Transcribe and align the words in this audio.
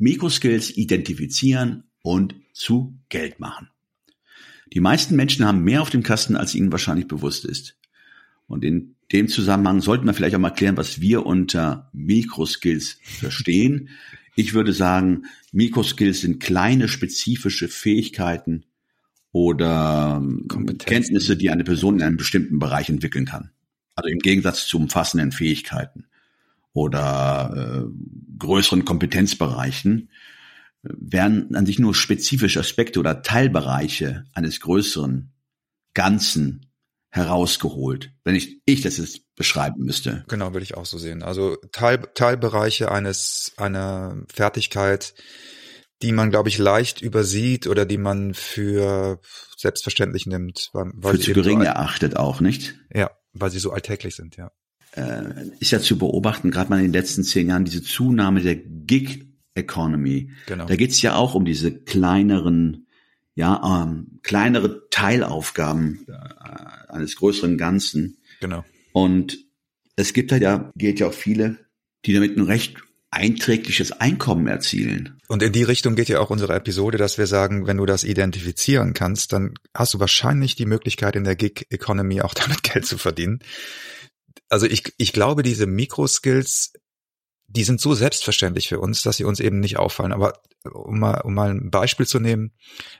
Mikroskills 0.00 0.76
identifizieren 0.76 1.84
und 2.02 2.34
zu 2.54 2.98
Geld 3.10 3.38
machen. 3.38 3.68
Die 4.72 4.80
meisten 4.80 5.14
Menschen 5.14 5.44
haben 5.44 5.62
mehr 5.62 5.82
auf 5.82 5.90
dem 5.90 6.02
Kasten, 6.02 6.36
als 6.36 6.54
ihnen 6.54 6.72
wahrscheinlich 6.72 7.06
bewusst 7.06 7.44
ist. 7.44 7.76
Und 8.46 8.64
in 8.64 8.96
dem 9.12 9.28
Zusammenhang 9.28 9.82
sollten 9.82 10.06
wir 10.06 10.14
vielleicht 10.14 10.34
auch 10.34 10.40
mal 10.40 10.50
klären, 10.50 10.78
was 10.78 11.00
wir 11.00 11.26
unter 11.26 11.90
Mikroskills 11.92 12.98
verstehen. 13.02 13.90
Ich 14.36 14.54
würde 14.54 14.72
sagen, 14.72 15.26
Mikroskills 15.52 16.22
sind 16.22 16.40
kleine 16.40 16.88
spezifische 16.88 17.68
Fähigkeiten 17.68 18.64
oder 19.32 20.24
Kenntnisse, 20.78 21.36
die 21.36 21.50
eine 21.50 21.64
Person 21.64 21.96
in 21.96 22.02
einem 22.02 22.16
bestimmten 22.16 22.58
Bereich 22.58 22.88
entwickeln 22.88 23.26
kann. 23.26 23.50
Also 23.96 24.08
im 24.08 24.20
Gegensatz 24.20 24.66
zu 24.66 24.78
umfassenden 24.78 25.30
Fähigkeiten 25.30 26.06
oder 26.72 27.84
äh, 27.86 28.38
größeren 28.38 28.84
Kompetenzbereichen 28.84 30.10
werden 30.82 31.54
an 31.54 31.66
sich 31.66 31.78
nur 31.78 31.94
spezifische 31.94 32.60
Aspekte 32.60 33.00
oder 33.00 33.22
Teilbereiche 33.22 34.24
eines 34.32 34.60
größeren 34.60 35.32
Ganzen 35.94 36.66
herausgeholt, 37.10 38.12
wenn 38.24 38.36
ich, 38.36 38.62
ich 38.64 38.82
das 38.82 38.96
jetzt 38.96 39.22
beschreiben 39.34 39.84
müsste. 39.84 40.24
Genau, 40.28 40.52
würde 40.52 40.62
ich 40.62 40.76
auch 40.76 40.86
so 40.86 40.96
sehen. 40.96 41.22
Also 41.22 41.56
Teil, 41.72 41.98
Teilbereiche 42.14 42.90
eines, 42.92 43.52
einer 43.56 44.22
Fertigkeit, 44.32 45.14
die 46.02 46.12
man, 46.12 46.30
glaube 46.30 46.48
ich, 46.48 46.56
leicht 46.56 47.02
übersieht 47.02 47.66
oder 47.66 47.84
die 47.84 47.98
man 47.98 48.32
für 48.32 49.20
selbstverständlich 49.56 50.26
nimmt. 50.26 50.70
Weil, 50.72 50.92
weil 50.94 51.16
für 51.16 51.20
zu 51.20 51.32
gering 51.32 51.62
erachtet 51.62 52.16
auch, 52.16 52.40
nicht? 52.40 52.76
Ja, 52.94 53.10
weil 53.32 53.50
sie 53.50 53.58
so 53.58 53.72
alltäglich 53.72 54.14
sind, 54.14 54.36
ja 54.36 54.52
äh, 54.92 55.48
ist 55.60 55.70
ja 55.70 55.80
zu 55.80 55.98
beobachten, 55.98 56.50
gerade 56.50 56.70
mal 56.70 56.78
in 56.78 56.84
den 56.84 56.92
letzten 56.92 57.24
zehn 57.24 57.48
Jahren, 57.48 57.64
diese 57.64 57.82
Zunahme 57.82 58.40
der 58.40 58.56
Gig 58.56 59.26
Economy. 59.54 60.30
Genau. 60.46 60.66
Da 60.66 60.76
geht 60.76 60.90
es 60.90 61.02
ja 61.02 61.14
auch 61.14 61.34
um 61.34 61.44
diese 61.44 61.72
kleineren, 61.72 62.86
ja, 63.34 63.84
ähm, 63.84 64.20
kleinere 64.22 64.88
Teilaufgaben 64.90 66.06
äh, 66.08 66.92
eines 66.92 67.16
größeren 67.16 67.58
Ganzen. 67.58 68.18
Genau. 68.40 68.64
Und 68.92 69.38
es 69.96 70.12
gibt 70.12 70.32
halt 70.32 70.42
ja, 70.42 70.70
geht 70.76 71.00
ja 71.00 71.08
auch 71.08 71.14
viele, 71.14 71.58
die 72.04 72.12
damit 72.12 72.36
ein 72.36 72.44
recht 72.44 72.76
einträgliches 73.12 73.90
Einkommen 73.92 74.46
erzielen. 74.46 75.20
Und 75.26 75.42
in 75.42 75.52
die 75.52 75.64
Richtung 75.64 75.96
geht 75.96 76.08
ja 76.08 76.20
auch 76.20 76.30
unsere 76.30 76.54
Episode, 76.54 76.96
dass 76.96 77.18
wir 77.18 77.26
sagen, 77.26 77.66
wenn 77.66 77.76
du 77.76 77.86
das 77.86 78.04
identifizieren 78.04 78.94
kannst, 78.94 79.32
dann 79.32 79.54
hast 79.74 79.94
du 79.94 80.00
wahrscheinlich 80.00 80.54
die 80.54 80.66
Möglichkeit 80.66 81.16
in 81.16 81.24
der 81.24 81.34
Gig 81.34 81.66
Economy 81.70 82.20
auch 82.20 82.34
damit 82.34 82.62
Geld 82.62 82.86
zu 82.86 82.98
verdienen 82.98 83.40
also 84.50 84.66
ich, 84.66 84.92
ich 84.98 85.12
glaube, 85.12 85.42
diese 85.42 85.66
Mikroskills, 85.66 86.72
die 87.46 87.64
sind 87.64 87.80
so 87.80 87.94
selbstverständlich 87.94 88.68
für 88.68 88.80
uns, 88.80 89.02
dass 89.02 89.16
sie 89.16 89.24
uns 89.24 89.40
eben 89.40 89.60
nicht 89.60 89.78
auffallen. 89.78 90.12
Aber 90.12 90.42
um 90.70 90.98
mal, 90.98 91.20
um 91.22 91.34
mal 91.34 91.50
ein 91.50 91.70
Beispiel 91.70 92.06
zu 92.06 92.20
nehmen, 92.20 92.52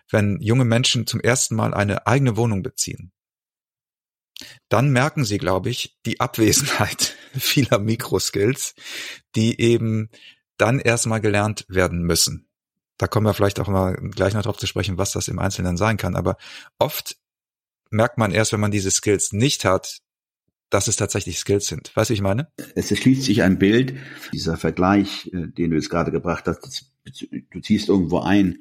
wenn 0.09 0.41
junge 0.41 0.65
Menschen 0.65 1.07
zum 1.07 1.21
ersten 1.21 1.57
Mal 1.57 1.75
eine 1.75 2.07
eigene 2.07 2.37
Wohnung 2.37 2.63
beziehen, 2.63 3.13
dann 4.69 4.91
merken 4.91 5.25
sie, 5.25 5.39
glaube 5.39 5.69
ich, 5.69 5.99
die 6.07 6.21
Abwesenheit 6.21 7.17
vieler 7.39 7.79
Mikroskills, 7.79 8.75
die 9.35 9.61
eben 9.61 10.09
dann 10.57 10.79
erstmal 10.79 11.21
gelernt 11.21 11.67
werden 11.69 12.03
müssen. 12.03 12.49
Da 12.97 13.07
kommen 13.07 13.27
wir 13.27 13.35
vielleicht 13.35 13.61
auch 13.61 13.69
mal 13.69 13.95
gleich 13.95 14.35
noch 14.35 14.43
drauf 14.43 14.59
zu 14.59 14.67
sprechen, 14.67 14.99
was 14.99 15.13
das 15.13 15.29
im 15.29 15.39
Einzelnen 15.39 15.77
sein 15.77 15.97
kann. 15.97 16.17
Aber 16.17 16.37
oft 16.79 17.17
merkt 17.91 18.19
man 18.19 18.31
erst, 18.31 18.53
wenn 18.53 18.61
man 18.61 18.71
diese 18.71 18.91
Skills 18.91 19.33
nicht 19.33 19.65
hat, 19.65 20.01
dass 20.71 20.89
es 20.89 20.97
tatsächlich 20.97 21.39
Skills 21.39 21.67
sind. 21.67 21.95
Weißt 21.95 22.11
du, 22.11 22.15
ich 22.15 22.23
meine? 22.23 22.49
Es 22.75 22.91
erschließt 22.91 23.25
sich 23.25 23.43
ein 23.43 23.59
Bild, 23.59 23.95
dieser 24.33 24.57
Vergleich, 24.57 25.31
äh, 25.33 25.49
den 25.49 25.71
du 25.71 25.77
jetzt 25.77 25.91
gerade 25.91 26.11
gebracht 26.11 26.47
hast, 26.47 26.91
du 27.51 27.61
ziehst 27.61 27.89
irgendwo 27.89 28.21
ein 28.21 28.61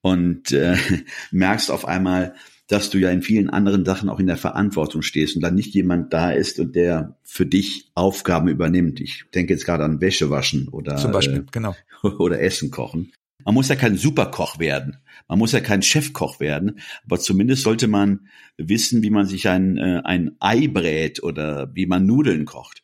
und 0.00 0.52
äh, 0.52 0.76
merkst 1.30 1.70
auf 1.70 1.86
einmal, 1.86 2.34
dass 2.68 2.90
du 2.90 2.98
ja 2.98 3.10
in 3.10 3.22
vielen 3.22 3.50
anderen 3.50 3.84
Sachen 3.84 4.08
auch 4.08 4.18
in 4.18 4.28
der 4.28 4.36
Verantwortung 4.36 5.02
stehst 5.02 5.36
und 5.36 5.42
dann 5.42 5.54
nicht 5.54 5.74
jemand 5.74 6.12
da 6.12 6.30
ist 6.30 6.58
und 6.58 6.74
der 6.74 7.16
für 7.22 7.44
dich 7.44 7.90
Aufgaben 7.94 8.48
übernimmt. 8.48 9.00
Ich 9.00 9.24
denke 9.34 9.52
jetzt 9.52 9.66
gerade 9.66 9.84
an 9.84 10.00
Wäsche 10.00 10.30
waschen 10.30 10.68
oder 10.68 10.96
zum 10.96 11.12
Beispiel, 11.12 11.38
äh, 11.38 11.44
genau. 11.50 11.74
oder 12.18 12.40
Essen 12.40 12.70
kochen. 12.70 13.12
Man 13.44 13.54
muss 13.54 13.68
ja 13.68 13.76
kein 13.76 13.96
Superkoch 13.96 14.58
werden. 14.58 14.98
Man 15.28 15.38
muss 15.38 15.52
ja 15.52 15.60
kein 15.60 15.82
Chefkoch 15.82 16.40
werden. 16.40 16.80
Aber 17.04 17.18
zumindest 17.18 17.62
sollte 17.62 17.88
man 17.88 18.28
wissen, 18.56 19.02
wie 19.02 19.10
man 19.10 19.26
sich 19.26 19.48
ein, 19.48 19.78
äh, 19.78 20.02
ein 20.04 20.36
Ei 20.40 20.68
brät 20.68 21.22
oder 21.22 21.70
wie 21.74 21.86
man 21.86 22.06
Nudeln 22.06 22.44
kocht. 22.44 22.82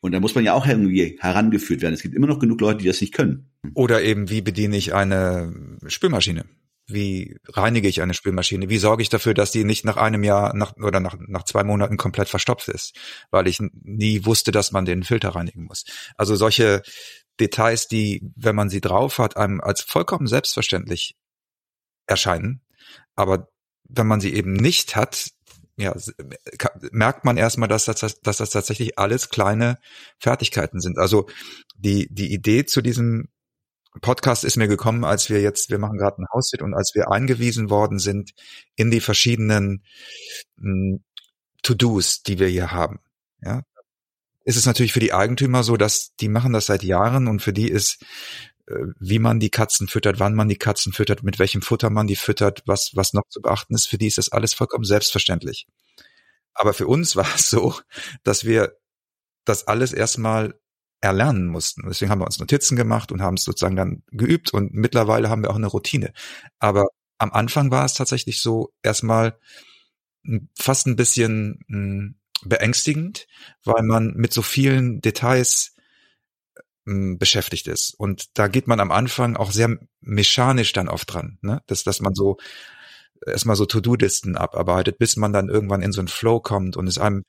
Und 0.00 0.12
da 0.12 0.20
muss 0.20 0.34
man 0.34 0.44
ja 0.44 0.54
auch 0.54 0.66
irgendwie 0.66 1.18
herangeführt 1.20 1.82
werden. 1.82 1.94
Es 1.94 2.02
gibt 2.02 2.14
immer 2.14 2.26
noch 2.26 2.38
genug 2.38 2.60
Leute, 2.60 2.78
die 2.78 2.86
das 2.86 3.00
nicht 3.00 3.12
können. 3.12 3.50
Oder 3.74 4.02
eben, 4.02 4.30
wie 4.30 4.40
bediene 4.40 4.76
ich 4.76 4.94
eine 4.94 5.78
Spülmaschine? 5.86 6.46
Wie 6.86 7.36
reinige 7.46 7.86
ich 7.86 8.02
eine 8.02 8.14
Spülmaschine? 8.14 8.68
Wie 8.68 8.78
sorge 8.78 9.02
ich 9.02 9.10
dafür, 9.10 9.34
dass 9.34 9.52
die 9.52 9.64
nicht 9.64 9.84
nach 9.84 9.96
einem 9.96 10.24
Jahr 10.24 10.56
nach, 10.56 10.76
oder 10.76 10.98
nach, 11.00 11.16
nach 11.28 11.44
zwei 11.44 11.62
Monaten 11.62 11.98
komplett 11.98 12.28
verstopft 12.28 12.68
ist? 12.68 12.96
Weil 13.30 13.46
ich 13.46 13.58
nie 13.82 14.24
wusste, 14.24 14.50
dass 14.50 14.72
man 14.72 14.86
den 14.86 15.02
Filter 15.04 15.28
reinigen 15.30 15.64
muss. 15.64 15.84
Also 16.16 16.34
solche, 16.34 16.82
Details, 17.40 17.88
die, 17.88 18.32
wenn 18.36 18.56
man 18.56 18.70
sie 18.70 18.80
drauf 18.80 19.18
hat, 19.18 19.36
einem 19.36 19.60
als 19.60 19.82
vollkommen 19.82 20.26
selbstverständlich 20.26 21.16
erscheinen. 22.06 22.60
Aber 23.14 23.48
wenn 23.88 24.06
man 24.06 24.20
sie 24.20 24.34
eben 24.34 24.52
nicht 24.52 24.96
hat, 24.96 25.30
ja, 25.76 25.94
merkt 26.92 27.24
man 27.24 27.36
erstmal, 27.36 27.68
dass 27.68 27.86
das, 27.86 28.20
dass 28.20 28.36
das 28.36 28.50
tatsächlich 28.50 28.98
alles 28.98 29.30
kleine 29.30 29.78
Fertigkeiten 30.18 30.80
sind. 30.80 30.98
Also 30.98 31.26
die, 31.76 32.06
die 32.10 32.32
Idee 32.32 32.66
zu 32.66 32.82
diesem 32.82 33.28
Podcast 34.02 34.44
ist 34.44 34.56
mir 34.56 34.68
gekommen, 34.68 35.04
als 35.04 35.30
wir 35.30 35.40
jetzt, 35.40 35.70
wir 35.70 35.78
machen 35.78 35.98
gerade 35.98 36.22
ein 36.22 36.26
Haushit 36.32 36.62
und 36.62 36.74
als 36.74 36.94
wir 36.94 37.10
eingewiesen 37.10 37.70
worden 37.70 37.98
sind 37.98 38.32
in 38.76 38.90
die 38.90 39.00
verschiedenen 39.00 39.82
hm, 40.58 41.02
To-Dos, 41.62 42.22
die 42.22 42.38
wir 42.38 42.48
hier 42.48 42.70
haben. 42.72 43.00
Ja, 43.42 43.62
ist 44.44 44.56
es 44.56 44.66
natürlich 44.66 44.92
für 44.92 45.00
die 45.00 45.12
Eigentümer 45.12 45.62
so, 45.62 45.76
dass 45.76 46.14
die 46.20 46.28
machen 46.28 46.52
das 46.52 46.66
seit 46.66 46.82
Jahren 46.82 47.28
und 47.28 47.40
für 47.40 47.52
die 47.52 47.68
ist, 47.68 48.02
äh, 48.66 48.74
wie 48.98 49.18
man 49.18 49.40
die 49.40 49.50
Katzen 49.50 49.88
füttert, 49.88 50.18
wann 50.18 50.34
man 50.34 50.48
die 50.48 50.56
Katzen 50.56 50.92
füttert, 50.92 51.22
mit 51.22 51.38
welchem 51.38 51.62
Futter 51.62 51.90
man 51.90 52.06
die 52.06 52.16
füttert, 52.16 52.62
was, 52.66 52.92
was 52.94 53.12
noch 53.12 53.28
zu 53.28 53.40
beachten 53.40 53.74
ist, 53.74 53.86
für 53.86 53.98
die 53.98 54.06
ist 54.06 54.18
das 54.18 54.30
alles 54.30 54.54
vollkommen 54.54 54.84
selbstverständlich. 54.84 55.66
Aber 56.54 56.74
für 56.74 56.86
uns 56.86 57.16
war 57.16 57.28
es 57.34 57.50
so, 57.50 57.74
dass 58.22 58.44
wir 58.44 58.76
das 59.44 59.66
alles 59.66 59.92
erstmal 59.92 60.54
erlernen 61.00 61.46
mussten. 61.46 61.82
Deswegen 61.88 62.10
haben 62.10 62.20
wir 62.20 62.26
uns 62.26 62.38
Notizen 62.38 62.76
gemacht 62.76 63.10
und 63.10 63.22
haben 63.22 63.36
es 63.36 63.44
sozusagen 63.44 63.76
dann 63.76 64.02
geübt 64.10 64.52
und 64.52 64.74
mittlerweile 64.74 65.30
haben 65.30 65.42
wir 65.42 65.50
auch 65.50 65.56
eine 65.56 65.66
Routine. 65.66 66.12
Aber 66.58 66.86
am 67.18 67.32
Anfang 67.32 67.70
war 67.70 67.84
es 67.84 67.94
tatsächlich 67.94 68.40
so, 68.40 68.72
erstmal 68.82 69.38
fast 70.58 70.86
ein 70.86 70.96
bisschen 70.96 72.14
beängstigend, 72.44 73.26
weil 73.64 73.82
man 73.82 74.14
mit 74.14 74.32
so 74.32 74.42
vielen 74.42 75.00
Details 75.00 75.74
äh, 76.86 77.14
beschäftigt 77.16 77.68
ist. 77.68 77.94
Und 77.96 78.38
da 78.38 78.48
geht 78.48 78.66
man 78.66 78.80
am 78.80 78.92
Anfang 78.92 79.36
auch 79.36 79.52
sehr 79.52 79.78
mechanisch 80.00 80.72
dann 80.72 80.88
oft 80.88 81.12
dran, 81.12 81.38
ne? 81.42 81.62
dass, 81.66 81.84
dass 81.84 82.00
man 82.00 82.14
so 82.14 82.38
erstmal 83.26 83.56
so 83.56 83.66
To-Do-Listen 83.66 84.36
abarbeitet, 84.36 84.98
bis 84.98 85.16
man 85.16 85.32
dann 85.32 85.48
irgendwann 85.48 85.82
in 85.82 85.92
so 85.92 86.00
einen 86.00 86.08
Flow 86.08 86.40
kommt 86.40 86.76
und 86.76 86.86
es 86.86 86.98
einem 86.98 87.24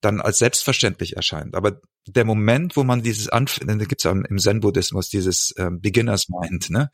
dann 0.00 0.20
als 0.20 0.38
selbstverständlich 0.38 1.16
erscheint. 1.16 1.54
Aber 1.54 1.80
der 2.06 2.24
Moment, 2.24 2.76
wo 2.76 2.84
man 2.84 3.02
dieses 3.02 3.28
Anf 3.28 3.60
da 3.64 3.74
gibt's 3.74 4.04
ja 4.04 4.12
im 4.12 4.38
Zen-Buddhismus 4.38 5.08
dieses 5.08 5.54
ähm, 5.56 5.80
Beginners 5.80 6.28
Mind, 6.28 6.70
ne? 6.70 6.90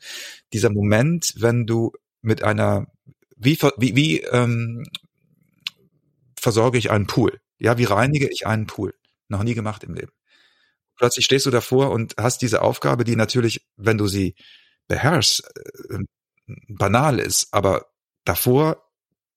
Dieser 0.53 0.69
Moment, 0.69 1.33
wenn 1.37 1.65
du 1.65 1.91
mit 2.21 2.43
einer 2.43 2.87
wie 3.35 3.57
wie, 3.77 3.95
wie 3.95 4.21
ähm, 4.21 4.85
versorge 6.39 6.77
ich 6.77 6.91
einen 6.91 7.07
Pool? 7.07 7.39
Ja, 7.61 7.77
wie 7.77 7.83
reinige 7.83 8.27
ich 8.27 8.47
einen 8.47 8.65
Pool? 8.65 8.95
Noch 9.27 9.43
nie 9.43 9.53
gemacht 9.53 9.83
im 9.83 9.93
Leben. 9.93 10.11
Plötzlich 10.97 11.25
stehst 11.25 11.45
du 11.45 11.51
davor 11.51 11.91
und 11.91 12.15
hast 12.17 12.41
diese 12.41 12.61
Aufgabe, 12.61 13.03
die 13.03 13.15
natürlich, 13.15 13.67
wenn 13.77 13.97
du 13.97 14.07
sie 14.07 14.35
beherrschst, 14.87 15.43
äh, 15.89 15.99
banal 16.67 17.19
ist, 17.19 17.47
aber 17.51 17.85
davor 18.25 18.83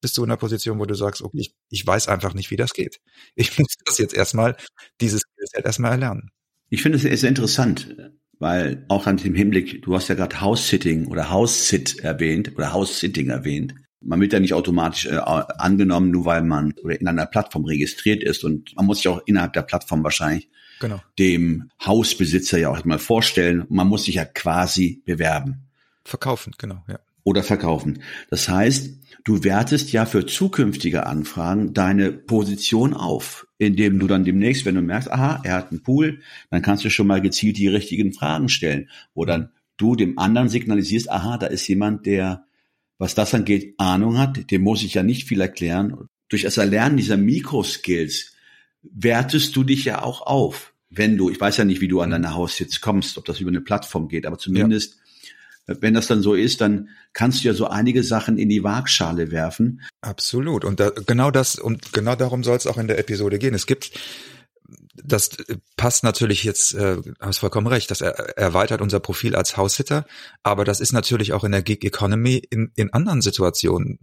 bist 0.00 0.17
du 0.17 0.25
in 0.25 0.31
einer 0.31 0.38
Position, 0.38 0.79
wo 0.79 0.87
du 0.87 0.94
sagst, 0.94 1.23
okay, 1.23 1.38
ich, 1.38 1.55
ich 1.71 1.87
weiß 1.87 2.09
einfach 2.09 2.35
nicht, 2.35 2.50
wie 2.50 2.56
das 2.56 2.73
geht. 2.73 2.99
Ich 3.35 3.59
muss 3.59 3.75
das 3.85 3.99
jetzt 3.99 4.15
erstmal, 4.15 4.56
dieses 5.00 5.20
Skillset 5.20 5.67
erstmal 5.67 5.93
erlernen. 5.93 6.31
Ich 6.70 6.82
finde 6.82 6.97
es 6.97 7.20
sehr 7.20 7.29
interessant, 7.29 7.94
weil 8.38 8.87
auch 8.88 9.06
an 9.06 9.19
dem 9.19 9.35
Hinblick, 9.35 9.82
du 9.82 9.94
hast 9.94 10.09
ja 10.09 10.15
gerade 10.15 10.41
House-Sitting 10.41 11.06
oder 11.09 11.31
House-Sit 11.31 12.00
erwähnt 12.00 12.53
oder 12.56 12.73
House-Sitting 12.73 13.29
erwähnt. 13.29 13.75
Man 14.05 14.21
wird 14.21 14.33
ja 14.33 14.41
nicht 14.41 14.55
automatisch 14.55 15.06
äh, 15.06 15.17
angenommen, 15.17 16.11
nur 16.11 16.25
weil 16.25 16.43
man 16.43 16.75
oder 16.83 17.01
in 17.01 17.09
einer 17.09 17.27
Plattform 17.27 17.65
registriert 17.65 18.23
ist 18.23 18.45
und 18.45 18.75
man 18.77 18.87
muss 18.87 18.99
sich 18.99 19.09
auch 19.09 19.23
innerhalb 19.27 19.53
der 19.53 19.62
Plattform 19.62 20.05
wahrscheinlich 20.05 20.49
genau. 20.81 21.01
dem 21.19 21.71
Hausbesitzer 21.85 22.59
ja 22.59 22.71
auch 22.71 22.85
mal 22.85 22.99
vorstellen. 22.99 23.65
Man 23.69 23.89
muss 23.89 24.05
sich 24.05 24.17
ja 24.17 24.25
quasi 24.25 25.03
bewerben. 25.05 25.67
Verkaufen, 26.05 26.53
genau, 26.59 26.83
ja. 26.89 26.99
Oder 27.27 27.43
verkaufen. 27.43 28.03
Das 28.29 28.51
heißt, 28.51 28.99
du 29.25 29.45
wertest 29.45 29.93
ja 29.93 30.05
für 30.05 30.27
zukünftige 30.27 31.06
Anfragen 31.06 31.73
deine 31.73 32.12
Position 32.12 32.93
auf, 32.93 33.47
indem 33.56 33.99
du 33.99 34.06
dann 34.06 34.25
demnächst, 34.25 34.67
wenn 34.67 34.75
du 34.75 34.83
merkst, 34.83 35.11
aha, 35.11 35.41
er 35.43 35.55
hat 35.55 35.71
einen 35.71 35.83
Pool, 35.83 36.21
dann 36.51 36.61
kannst 36.61 36.85
du 36.85 36.91
schon 36.91 37.06
mal 37.06 37.23
gezielt 37.23 37.56
die 37.56 37.69
richtigen 37.69 38.12
Fragen 38.12 38.51
stellen, 38.51 38.91
wo 39.15 39.25
dann 39.25 39.51
du 39.79 39.97
dem 39.97 40.19
anderen 40.19 40.51
signalisierst, 40.51 41.11
aha, 41.11 41.39
da 41.39 41.47
ist 41.47 41.67
jemand, 41.67 42.05
der, 42.05 42.45
was 43.05 43.15
das 43.15 43.35
angeht, 43.35 43.75
Ahnung 43.79 44.19
hat, 44.19 44.51
dem 44.51 44.62
muss 44.62 44.83
ich 44.83 44.95
ja 44.95 45.03
nicht 45.03 45.29
viel 45.29 45.41
erklären. 45.41 46.09
Durch 46.29 46.43
das 46.43 46.56
Erlernen 46.56 46.97
dieser 46.97 47.19
Mikroskills 47.19 48.33
wertest 48.83 49.55
du 49.55 49.62
dich 49.62 49.85
ja 49.85 50.03
auch 50.03 50.23
auf. 50.23 50.73
Wenn 50.89 51.17
du, 51.17 51.29
ich 51.29 51.41
weiß 51.41 51.59
ja 51.59 51.65
nicht, 51.65 51.81
wie 51.83 51.89
du 51.89 52.01
an 52.01 52.11
deine 52.11 52.35
Haus 52.35 52.59
jetzt 52.59 52.81
kommst, 52.81 53.19
ob 53.19 53.27
das 53.27 53.41
über 53.41 53.51
eine 53.51 53.61
Plattform 53.61 54.09
geht, 54.09 54.27
aber 54.27 54.39
zumindest 54.39 54.95
ja 54.95 55.01
wenn 55.67 55.95
das 55.95 56.06
dann 56.06 56.21
so 56.21 56.35
ist, 56.35 56.61
dann 56.61 56.91
kannst 57.15 57.43
du 57.43 57.49
ja 57.49 57.55
so 57.55 57.67
einige 57.67 58.03
Sachen 58.03 58.37
in 58.37 58.49
die 58.49 58.62
Waagschale 58.62 59.31
werfen. 59.31 59.81
Absolut. 60.03 60.65
Und 60.65 60.79
da, 60.79 60.91
genau 60.91 61.31
das, 61.31 61.59
und 61.59 61.93
genau 61.93 62.15
darum 62.17 62.45
soll 62.45 62.56
es 62.56 62.67
auch 62.67 62.77
in 62.77 62.87
der 62.87 62.99
Episode 62.99 63.39
gehen. 63.39 63.55
Es 63.55 63.67
gibt 63.67 63.93
das 64.94 65.31
passt 65.76 66.05
natürlich 66.05 66.44
jetzt, 66.44 66.75
äh, 66.75 66.99
hast 67.20 67.38
vollkommen 67.38 67.67
recht, 67.67 67.91
das 67.91 68.00
er, 68.00 68.38
erweitert 68.38 68.81
unser 68.81 69.00
Profil 69.00 69.35
als 69.35 69.56
Haussitter, 69.56 70.06
aber 70.43 70.64
das 70.64 70.81
ist 70.81 70.93
natürlich 70.93 71.32
auch 71.32 71.44
in 71.44 71.52
der 71.52 71.62
Gig 71.62 71.85
Economy 71.85 72.37
in, 72.50 72.70
in 72.76 72.93
anderen 72.93 73.23
Situationen 73.23 73.99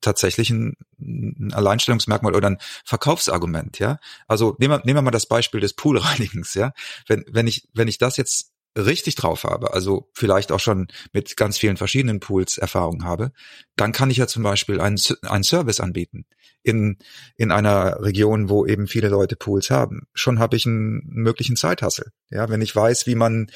tatsächlich 0.00 0.50
ein, 0.50 0.76
ein 0.98 1.52
Alleinstellungsmerkmal 1.52 2.34
oder 2.34 2.50
ein 2.50 2.58
Verkaufsargument, 2.84 3.78
ja. 3.78 3.98
Also 4.26 4.56
nehmen 4.58 4.74
wir, 4.74 4.84
nehmen 4.84 4.98
wir 4.98 5.02
mal 5.02 5.10
das 5.10 5.26
Beispiel 5.26 5.60
des 5.60 5.74
Poolreinigens, 5.74 6.54
ja. 6.54 6.72
Wenn, 7.06 7.24
wenn 7.28 7.46
ich, 7.46 7.68
wenn 7.74 7.88
ich 7.88 7.98
das 7.98 8.16
jetzt 8.16 8.52
richtig 8.76 9.14
drauf 9.16 9.44
habe, 9.44 9.72
also 9.72 10.08
vielleicht 10.12 10.52
auch 10.52 10.60
schon 10.60 10.88
mit 11.12 11.36
ganz 11.36 11.58
vielen 11.58 11.76
verschiedenen 11.76 12.20
Pools 12.20 12.58
Erfahrung 12.58 13.04
habe, 13.04 13.32
dann 13.76 13.92
kann 13.92 14.10
ich 14.10 14.18
ja 14.18 14.26
zum 14.26 14.42
Beispiel 14.42 14.80
einen, 14.80 14.98
einen 15.22 15.44
Service 15.44 15.80
anbieten 15.80 16.26
in, 16.62 16.98
in 17.36 17.50
einer 17.50 18.00
Region, 18.00 18.48
wo 18.48 18.66
eben 18.66 18.86
viele 18.86 19.08
Leute 19.08 19.36
Pools 19.36 19.70
haben. 19.70 20.06
Schon 20.14 20.38
habe 20.38 20.56
ich 20.56 20.66
einen 20.66 21.02
möglichen 21.06 21.56
Zeithassel. 21.56 22.12
Ja, 22.30 22.48
wenn 22.48 22.60
ich 22.60 22.74
weiß, 22.74 23.06
wie 23.06 23.14
man 23.14 23.50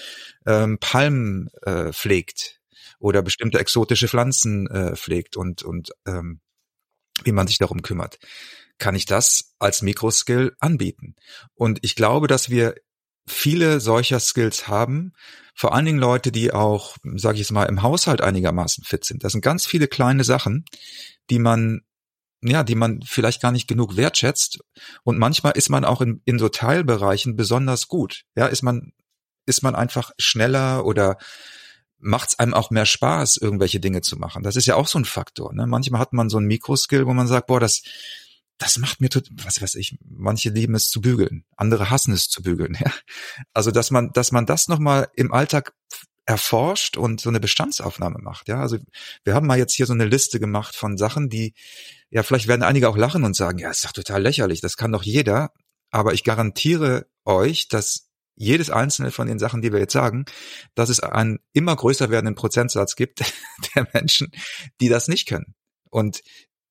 ähm, 0.46 0.78
Palmen 0.78 1.50
äh, 1.62 1.92
pflegt 1.92 2.60
oder 2.98 3.22
bestimmte 3.22 3.58
exotische 3.58 4.08
Pflanzen 4.08 4.66
äh, 4.68 4.96
pflegt 4.96 5.36
und, 5.36 5.62
und 5.62 5.90
ähm, 6.06 6.40
wie 7.24 7.32
man 7.32 7.46
sich 7.46 7.58
darum 7.58 7.82
kümmert, 7.82 8.18
kann 8.78 8.94
ich 8.94 9.06
das 9.06 9.54
als 9.58 9.82
Mikroskill 9.82 10.56
anbieten. 10.58 11.14
Und 11.54 11.78
ich 11.82 11.94
glaube, 11.94 12.26
dass 12.26 12.50
wir 12.50 12.74
viele 13.26 13.80
solcher 13.80 14.20
Skills 14.20 14.68
haben, 14.68 15.12
vor 15.54 15.74
allen 15.74 15.84
Dingen 15.84 15.98
Leute, 15.98 16.32
die 16.32 16.52
auch, 16.52 16.96
sage 17.14 17.34
ich 17.34 17.40
jetzt 17.40 17.52
mal, 17.52 17.64
im 17.64 17.82
Haushalt 17.82 18.20
einigermaßen 18.20 18.84
fit 18.84 19.04
sind. 19.04 19.22
Das 19.22 19.32
sind 19.32 19.42
ganz 19.42 19.66
viele 19.66 19.86
kleine 19.86 20.24
Sachen, 20.24 20.64
die 21.30 21.38
man 21.38 21.82
ja, 22.44 22.64
die 22.64 22.74
man 22.74 23.00
vielleicht 23.02 23.40
gar 23.40 23.52
nicht 23.52 23.68
genug 23.68 23.96
wertschätzt. 23.96 24.58
Und 25.04 25.18
manchmal 25.18 25.52
ist 25.52 25.70
man 25.70 25.84
auch 25.84 26.00
in, 26.00 26.22
in 26.24 26.40
so 26.40 26.48
Teilbereichen 26.48 27.36
besonders 27.36 27.86
gut. 27.86 28.24
Ja, 28.34 28.46
ist 28.46 28.62
man, 28.62 28.92
ist 29.46 29.62
man 29.62 29.76
einfach 29.76 30.10
schneller 30.18 30.84
oder 30.84 31.18
macht 31.98 32.30
es 32.30 32.38
einem 32.40 32.52
auch 32.52 32.70
mehr 32.70 32.84
Spaß, 32.84 33.36
irgendwelche 33.36 33.78
Dinge 33.78 34.00
zu 34.00 34.16
machen. 34.16 34.42
Das 34.42 34.56
ist 34.56 34.66
ja 34.66 34.74
auch 34.74 34.88
so 34.88 34.98
ein 34.98 35.04
Faktor. 35.04 35.54
Ne? 35.54 35.68
Manchmal 35.68 36.00
hat 36.00 36.12
man 36.12 36.28
so 36.28 36.38
ein 36.38 36.46
Mikroskill, 36.46 37.06
wo 37.06 37.14
man 37.14 37.28
sagt, 37.28 37.46
boah, 37.46 37.60
das, 37.60 37.82
das 38.58 38.78
macht 38.78 39.00
mir 39.00 39.08
total, 39.08 39.36
was 39.44 39.60
weiß 39.60 39.74
ich, 39.74 39.98
manche 40.04 40.50
lieben 40.50 40.74
es 40.74 40.88
zu 40.88 41.00
bügeln, 41.00 41.44
andere 41.56 41.90
hassen 41.90 42.12
es 42.12 42.28
zu 42.28 42.42
bügeln. 42.42 42.76
Ja? 42.80 42.92
Also 43.52 43.70
dass 43.70 43.90
man, 43.90 44.12
dass 44.12 44.32
man 44.32 44.46
das 44.46 44.68
nochmal 44.68 45.08
im 45.14 45.32
Alltag 45.32 45.72
erforscht 46.24 46.96
und 46.96 47.20
so 47.20 47.28
eine 47.28 47.40
Bestandsaufnahme 47.40 48.18
macht. 48.20 48.48
Ja, 48.48 48.60
also 48.60 48.78
wir 49.24 49.34
haben 49.34 49.46
mal 49.46 49.58
jetzt 49.58 49.74
hier 49.74 49.86
so 49.86 49.92
eine 49.92 50.04
Liste 50.04 50.38
gemacht 50.38 50.76
von 50.76 50.96
Sachen, 50.96 51.28
die, 51.28 51.54
ja, 52.10 52.22
vielleicht 52.22 52.46
werden 52.46 52.62
einige 52.62 52.88
auch 52.88 52.96
lachen 52.96 53.24
und 53.24 53.34
sagen, 53.34 53.58
ja, 53.58 53.70
ist 53.70 53.84
doch 53.84 53.92
total 53.92 54.22
lächerlich, 54.22 54.60
das 54.60 54.76
kann 54.76 54.92
doch 54.92 55.02
jeder. 55.02 55.52
Aber 55.90 56.14
ich 56.14 56.24
garantiere 56.24 57.06
euch, 57.24 57.68
dass 57.68 58.08
jedes 58.34 58.70
einzelne 58.70 59.10
von 59.10 59.26
den 59.28 59.38
Sachen, 59.38 59.62
die 59.62 59.72
wir 59.72 59.80
jetzt 59.80 59.92
sagen, 59.92 60.24
dass 60.74 60.88
es 60.88 61.00
einen 61.00 61.38
immer 61.52 61.76
größer 61.76 62.10
werdenden 62.10 62.34
Prozentsatz 62.34 62.96
gibt 62.96 63.20
der 63.74 63.88
Menschen, 63.92 64.32
die 64.80 64.88
das 64.88 65.08
nicht 65.08 65.28
können 65.28 65.54
und 65.90 66.22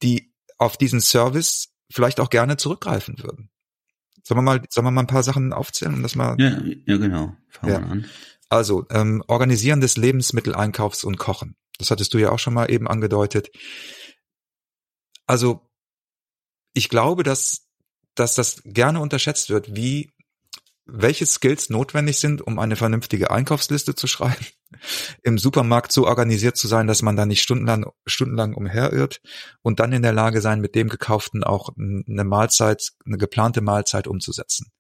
die 0.02 0.34
auf 0.58 0.78
diesen 0.78 1.02
Service 1.02 1.71
vielleicht 1.92 2.20
auch 2.20 2.30
gerne 2.30 2.58
zurückgreifen 2.58 3.18
würden. 3.20 3.50
Sollen 4.24 4.38
wir 4.38 4.44
mal, 4.44 4.62
sollen 4.70 4.86
wir 4.86 4.92
mal 4.92 5.02
ein 5.02 5.08
paar 5.08 5.24
Sachen 5.24 5.54
aufzählen, 5.54 5.96
um 5.96 6.04
das 6.04 6.16
mal? 6.16 6.36
Ja, 6.40 6.62
ja 6.86 6.98
genau. 6.98 7.36
Fangen 7.50 7.74
ja. 7.74 7.80
wir 7.80 7.88
an. 7.88 8.06
Also, 8.50 8.86
ähm, 8.90 9.24
Organisieren 9.28 9.82
des 9.82 9.98
Lebensmitteleinkaufs 9.98 11.04
und 11.04 11.18
Kochen. 11.18 11.56
Das 11.78 11.90
hattest 11.90 12.14
du 12.14 12.18
ja 12.18 12.32
auch 12.32 12.40
schon 12.40 12.54
mal 12.54 12.70
eben 12.70 12.88
angedeutet. 12.88 13.50
Also, 15.26 15.70
ich 16.74 16.90
glaube, 16.90 17.24
dass, 17.24 17.70
dass 18.16 18.36
das 18.36 18.62
gerne 18.66 19.00
unterschätzt 19.00 19.50
wird, 19.50 19.76
wie 19.76 20.12
welche 20.86 21.26
Skills 21.26 21.70
notwendig 21.70 22.20
sind, 22.20 22.42
um 22.42 22.60
eine 22.60 22.76
vernünftige 22.76 23.32
Einkaufsliste 23.32 23.96
zu 23.96 24.08
schreiben, 24.08 24.46
im 25.24 25.38
Supermarkt 25.38 25.92
so 25.92 26.08
organisiert 26.08 26.58
zu 26.58 26.68
sein, 26.68 26.88
dass 26.88 27.02
man 27.02 27.16
da 27.16 27.26
nicht 27.26 27.42
stundenlang, 27.42 27.86
stundenlang 28.06 28.54
umherirrt 28.54 29.22
und 29.62 29.80
dann 29.80 29.94
in 29.94 30.02
der 30.02 30.14
Lage 30.14 30.42
sein, 30.42 30.62
mit 30.62 30.76
dem 30.76 30.90
Gekauften 30.90 31.44
auch 31.44 31.70
eine 31.78 32.24
Mahlzeit, 32.24 32.92
eine 33.06 33.18
geplante 33.18 33.62
Mahlzeit 33.62 34.08
umzusetzen. 34.08 34.72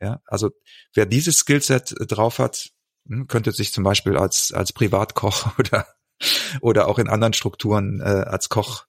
Ja, 0.00 0.20
also 0.26 0.50
wer 0.92 1.06
dieses 1.06 1.38
Skillset 1.38 1.94
drauf 1.98 2.38
hat, 2.38 2.70
hm, 3.06 3.26
könnte 3.26 3.52
sich 3.52 3.72
zum 3.72 3.84
Beispiel 3.84 4.16
als, 4.16 4.52
als 4.52 4.72
Privatkoch 4.72 5.52
oder, 5.58 5.86
oder 6.60 6.88
auch 6.88 6.98
in 6.98 7.08
anderen 7.08 7.32
Strukturen 7.32 8.00
äh, 8.00 8.04
als 8.04 8.48
Koch 8.48 8.86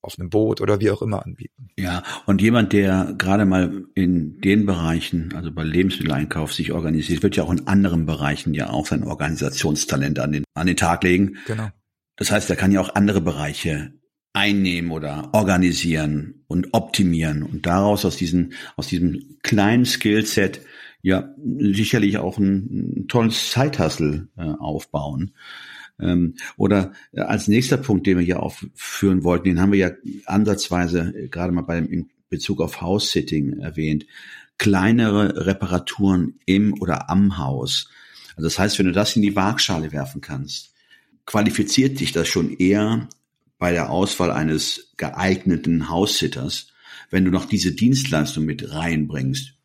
auf 0.00 0.18
einem 0.18 0.30
Boot 0.30 0.60
oder 0.60 0.80
wie 0.80 0.90
auch 0.90 1.02
immer 1.02 1.24
anbieten. 1.24 1.68
Ja, 1.76 2.02
und 2.26 2.40
jemand, 2.40 2.72
der 2.72 3.14
gerade 3.18 3.44
mal 3.44 3.84
in 3.94 4.40
den 4.40 4.64
Bereichen, 4.64 5.34
also 5.34 5.52
bei 5.52 5.64
Lebensmitteleinkauf 5.64 6.54
sich 6.54 6.72
organisiert, 6.72 7.22
wird 7.22 7.36
ja 7.36 7.44
auch 7.44 7.50
in 7.50 7.66
anderen 7.66 8.06
Bereichen 8.06 8.54
ja 8.54 8.70
auch 8.70 8.86
sein 8.86 9.04
Organisationstalent 9.04 10.18
an 10.20 10.32
den, 10.32 10.44
an 10.54 10.66
den 10.66 10.76
Tag 10.76 11.02
legen. 11.02 11.36
Genau. 11.46 11.68
Das 12.16 12.30
heißt, 12.30 12.48
er 12.50 12.56
kann 12.56 12.72
ja 12.72 12.80
auch 12.80 12.94
andere 12.94 13.20
Bereiche 13.20 13.92
einnehmen 14.32 14.90
oder 14.90 15.30
organisieren 15.32 16.44
und 16.46 16.68
optimieren 16.72 17.42
und 17.42 17.66
daraus 17.66 18.04
aus 18.04 18.16
diesem, 18.16 18.52
aus 18.76 18.86
diesem 18.86 19.38
kleinen 19.42 19.84
Skillset 19.84 20.60
ja 21.02 21.34
sicherlich 21.58 22.18
auch 22.18 22.38
ein, 22.38 23.02
ein 23.02 23.08
tolles 23.08 23.50
Zeithassel 23.50 24.28
äh, 24.36 24.42
aufbauen. 24.42 25.32
Ähm, 26.00 26.34
oder 26.56 26.92
äh, 27.12 27.20
als 27.20 27.48
nächster 27.48 27.76
Punkt, 27.76 28.06
den 28.06 28.18
wir 28.18 28.24
hier 28.24 28.42
aufführen 28.42 29.24
wollten, 29.24 29.44
den 29.44 29.60
haben 29.60 29.72
wir 29.72 29.78
ja 29.78 29.90
ansatzweise 30.26 31.14
äh, 31.16 31.28
gerade 31.28 31.52
mal 31.52 31.62
beim 31.62 31.86
in 31.86 32.10
Bezug 32.28 32.60
auf 32.60 32.80
House-Sitting 32.80 33.60
erwähnt. 33.60 34.06
Kleinere 34.58 35.46
Reparaturen 35.46 36.40
im 36.46 36.74
oder 36.80 37.10
am 37.10 37.38
Haus. 37.38 37.88
Also 38.36 38.46
das 38.46 38.58
heißt, 38.58 38.78
wenn 38.78 38.86
du 38.86 38.92
das 38.92 39.16
in 39.16 39.22
die 39.22 39.36
Waagschale 39.36 39.92
werfen 39.92 40.20
kannst, 40.20 40.74
qualifiziert 41.26 42.00
dich 42.00 42.12
das 42.12 42.28
schon 42.28 42.56
eher 42.56 43.08
bei 43.58 43.72
der 43.72 43.90
Auswahl 43.90 44.30
eines 44.30 44.92
geeigneten 44.96 45.88
House-Sitters, 45.88 46.72
wenn 47.10 47.24
du 47.24 47.30
noch 47.30 47.46
diese 47.46 47.72
Dienstleistung 47.72 48.44
mit 48.44 48.72
reinbringst 48.72 49.57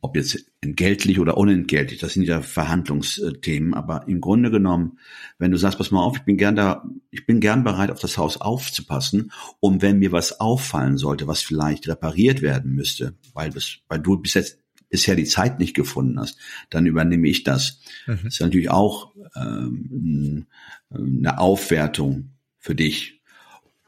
ob 0.00 0.16
jetzt 0.16 0.46
entgeltlich 0.60 1.18
oder 1.18 1.36
unentgeltlich, 1.36 1.98
das 1.98 2.12
sind 2.12 2.22
ja 2.22 2.40
Verhandlungsthemen, 2.40 3.74
aber 3.74 4.06
im 4.06 4.20
Grunde 4.20 4.50
genommen, 4.50 4.98
wenn 5.38 5.50
du 5.50 5.56
sagst, 5.56 5.78
pass 5.78 5.90
mal 5.90 6.02
auf, 6.02 6.16
ich 6.16 6.22
bin 6.22 6.36
gern 6.36 6.54
da, 6.54 6.84
ich 7.10 7.26
bin 7.26 7.40
gern 7.40 7.64
bereit, 7.64 7.90
auf 7.90 7.98
das 7.98 8.16
Haus 8.16 8.40
aufzupassen, 8.40 9.32
um 9.58 9.82
wenn 9.82 9.98
mir 9.98 10.12
was 10.12 10.40
auffallen 10.40 10.98
sollte, 10.98 11.26
was 11.26 11.42
vielleicht 11.42 11.88
repariert 11.88 12.42
werden 12.42 12.74
müsste, 12.74 13.14
weil, 13.34 13.50
bis, 13.50 13.78
weil 13.88 13.98
du 13.98 14.16
bis 14.18 14.34
jetzt 14.34 14.58
bisher 14.88 15.16
die 15.16 15.24
Zeit 15.24 15.58
nicht 15.58 15.74
gefunden 15.74 16.18
hast, 16.18 16.38
dann 16.70 16.86
übernehme 16.86 17.28
ich 17.28 17.42
das. 17.42 17.80
Mhm. 18.06 18.20
Das 18.24 18.34
ist 18.34 18.40
natürlich 18.40 18.70
auch 18.70 19.12
ähm, 19.36 20.46
eine 20.90 21.38
Aufwertung 21.38 22.30
für 22.56 22.74
dich. 22.74 23.20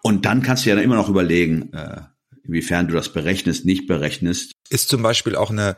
Und 0.03 0.25
dann 0.25 0.43
kannst 0.43 0.65
du 0.65 0.71
ja 0.71 0.77
dann 0.77 0.85
immer 0.85 0.97
noch 0.97 1.09
überlegen, 1.09 1.73
äh, 1.73 2.03
inwiefern 2.51 2.89
du 2.89 2.95
das 2.95 3.13
berechnest, 3.13 3.65
nicht 3.65 3.87
berechnest. 3.87 4.53
Ist 4.71 4.89
zum 4.89 5.03
Beispiel 5.03 5.37
auch 5.37 5.51
eine, 5.51 5.77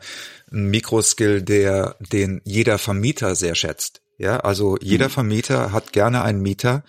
ein 0.51 0.69
Mikroskill, 0.71 1.43
der, 1.43 1.95
den 1.99 2.41
jeder 2.45 2.79
Vermieter 2.79 3.35
sehr 3.35 3.53
schätzt. 3.53 4.01
Ja, 4.17 4.39
also 4.39 4.77
jeder 4.81 5.07
mhm. 5.07 5.11
Vermieter 5.11 5.71
hat 5.71 5.93
gerne 5.93 6.23
einen 6.23 6.41
Mieter, 6.41 6.83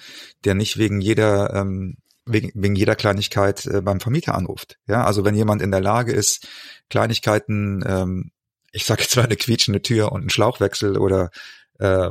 der 0.45 0.55
nicht 0.55 0.79
wegen 0.79 1.01
jeder, 1.03 1.53
ähm, 1.55 1.97
wegen, 2.25 2.51
wegen 2.55 2.75
jeder 2.75 2.97
Kleinigkeit 2.97 3.67
äh, 3.67 3.83
beim 3.83 4.01
Vermieter 4.01 4.35
anruft. 4.35 4.79
Ja, 4.87 5.05
also 5.05 5.25
wenn 5.25 5.35
jemand 5.35 5.61
in 5.61 5.71
der 5.71 5.81
Lage 5.81 6.13
ist, 6.13 6.47
Kleinigkeiten, 6.89 7.85
ähm, 7.87 8.31
ich 8.73 8.87
sage 8.87 9.03
jetzt 9.03 9.17
mal 9.17 9.25
eine 9.25 9.37
quietschende 9.37 9.83
Tür 9.83 10.13
und 10.13 10.23
einen 10.23 10.31
Schlauchwechsel 10.31 10.97
oder 10.97 11.31
äh, 11.79 12.11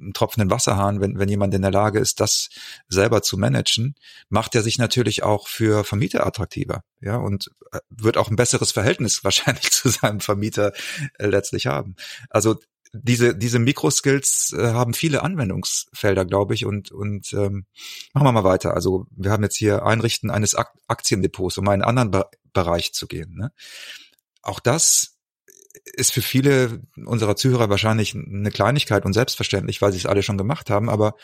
einen 0.00 0.12
tropfenden 0.12 0.50
Wasserhahn, 0.50 1.00
wenn, 1.00 1.18
wenn 1.18 1.28
jemand 1.28 1.54
in 1.54 1.62
der 1.62 1.70
Lage 1.70 1.98
ist, 1.98 2.20
das 2.20 2.48
selber 2.88 3.22
zu 3.22 3.36
managen, 3.36 3.94
macht 4.28 4.54
er 4.54 4.62
sich 4.62 4.78
natürlich 4.78 5.22
auch 5.22 5.48
für 5.48 5.84
Vermieter 5.84 6.26
attraktiver, 6.26 6.82
ja, 7.00 7.16
und 7.16 7.50
äh, 7.72 7.80
wird 7.90 8.16
auch 8.16 8.30
ein 8.30 8.36
besseres 8.36 8.72
Verhältnis 8.72 9.24
wahrscheinlich 9.24 9.70
zu 9.70 9.88
seinem 9.88 10.20
Vermieter 10.20 10.72
äh, 11.18 11.26
letztlich 11.26 11.66
haben. 11.66 11.96
Also 12.28 12.56
diese 12.92 13.36
diese 13.36 13.60
Mikroskills 13.60 14.52
äh, 14.56 14.72
haben 14.72 14.94
viele 14.94 15.22
Anwendungsfelder, 15.22 16.24
glaube 16.24 16.54
ich, 16.54 16.64
und 16.66 16.90
und 16.90 17.32
ähm, 17.32 17.66
machen 18.12 18.26
wir 18.26 18.32
mal 18.32 18.44
weiter. 18.44 18.74
Also 18.74 19.06
wir 19.10 19.30
haben 19.30 19.44
jetzt 19.44 19.56
hier 19.56 19.84
Einrichten 19.86 20.30
eines 20.30 20.56
Aktiendepots, 20.88 21.58
um 21.58 21.68
einen 21.68 21.82
anderen 21.82 22.10
Be 22.10 22.26
Bereich 22.52 22.92
zu 22.92 23.06
gehen. 23.06 23.36
Ne? 23.36 23.52
Auch 24.42 24.58
das 24.58 25.19
ist 25.84 26.12
für 26.12 26.22
viele 26.22 26.82
unserer 27.04 27.36
Zuhörer 27.36 27.70
wahrscheinlich 27.70 28.14
eine 28.14 28.50
Kleinigkeit 28.50 29.04
und 29.04 29.12
selbstverständlich, 29.12 29.80
weil 29.80 29.92
sie 29.92 29.98
es 29.98 30.06
alle 30.06 30.22
schon 30.22 30.38
gemacht 30.38 30.70
haben. 30.70 30.88
Aber 30.88 31.14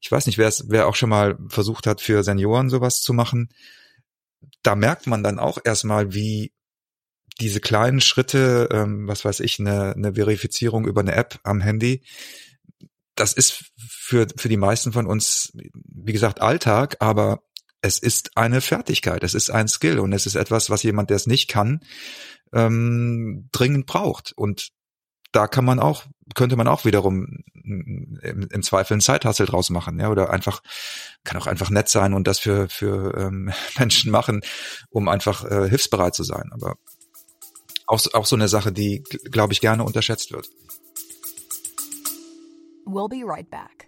ich 0.00 0.10
weiß 0.10 0.26
nicht, 0.26 0.38
wer 0.38 0.48
es, 0.48 0.64
wer 0.68 0.86
auch 0.86 0.94
schon 0.94 1.10
mal 1.10 1.38
versucht 1.48 1.86
hat, 1.86 2.00
für 2.00 2.22
Senioren 2.22 2.70
sowas 2.70 3.00
zu 3.00 3.12
machen. 3.12 3.48
Da 4.62 4.74
merkt 4.74 5.06
man 5.06 5.22
dann 5.22 5.38
auch 5.38 5.58
erstmal, 5.64 6.12
wie 6.12 6.52
diese 7.40 7.60
kleinen 7.60 8.00
Schritte, 8.00 8.68
ähm, 8.72 9.06
was 9.08 9.24
weiß 9.24 9.40
ich, 9.40 9.58
eine, 9.58 9.94
eine 9.94 10.14
Verifizierung 10.14 10.86
über 10.86 11.00
eine 11.00 11.14
App 11.14 11.38
am 11.44 11.60
Handy, 11.60 12.02
das 13.18 13.32
ist 13.32 13.64
für, 13.76 14.26
für 14.36 14.48
die 14.48 14.56
meisten 14.56 14.92
von 14.92 15.06
uns, 15.06 15.52
wie 15.72 16.12
gesagt, 16.12 16.40
Alltag, 16.40 16.96
aber 17.00 17.42
es 17.80 17.98
ist 17.98 18.36
eine 18.36 18.60
Fertigkeit, 18.60 19.22
es 19.22 19.34
ist 19.34 19.50
ein 19.50 19.68
Skill 19.68 19.98
und 19.98 20.12
es 20.12 20.26
ist 20.26 20.34
etwas, 20.34 20.70
was 20.70 20.82
jemand, 20.82 21.10
der 21.10 21.16
es 21.16 21.26
nicht 21.26 21.48
kann, 21.48 21.80
ähm, 22.52 23.48
dringend 23.52 23.86
braucht. 23.86 24.32
Und 24.32 24.70
da 25.32 25.46
kann 25.46 25.64
man 25.64 25.78
auch, 25.78 26.04
könnte 26.34 26.56
man 26.56 26.68
auch 26.68 26.84
wiederum 26.84 27.44
im, 27.62 28.48
im 28.50 28.62
Zweifel 28.62 28.94
einen 28.94 29.00
Zeithassel 29.00 29.46
draus 29.46 29.70
machen, 29.70 30.00
ja, 30.00 30.10
oder 30.10 30.30
einfach, 30.30 30.62
kann 31.24 31.40
auch 31.40 31.46
einfach 31.46 31.70
nett 31.70 31.88
sein 31.88 32.14
und 32.14 32.26
das 32.26 32.38
für, 32.38 32.68
für 32.68 33.14
ähm, 33.16 33.52
Menschen 33.78 34.10
machen, 34.10 34.40
um 34.90 35.08
einfach 35.08 35.44
äh, 35.44 35.68
hilfsbereit 35.68 36.14
zu 36.14 36.24
sein. 36.24 36.50
Aber 36.52 36.76
auch, 37.86 38.00
auch 38.12 38.26
so 38.26 38.36
eine 38.36 38.48
Sache, 38.48 38.72
die, 38.72 39.02
glaube 39.30 39.52
ich, 39.52 39.60
gerne 39.60 39.84
unterschätzt 39.84 40.32
wird. 40.32 40.48
We'll 42.86 43.08
be 43.08 43.22
right 43.24 43.48
back. 43.50 43.87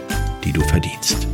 die 0.43 0.51
du 0.51 0.61
verdienst. 0.61 1.27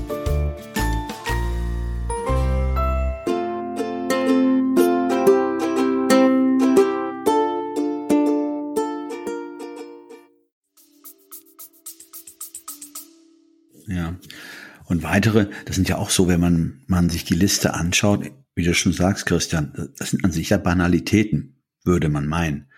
Und 14.88 15.04
weitere, 15.04 15.48
das 15.66 15.76
sind 15.76 15.90
ja 15.90 15.98
auch 15.98 16.10
so, 16.10 16.28
wenn 16.28 16.40
man, 16.40 16.82
man 16.88 17.10
sich 17.10 17.26
die 17.26 17.36
Liste 17.36 17.74
anschaut, 17.74 18.32
wie 18.56 18.64
du 18.64 18.74
schon 18.74 18.94
sagst, 18.94 19.26
Christian, 19.26 19.92
das 19.98 20.12
sind 20.12 20.24
an 20.24 20.32
sich 20.32 20.50
ja 20.50 20.58
Banalitäten, 20.58 21.62
würde 21.84 22.10
man 22.10 22.26
meinen. 22.26 22.72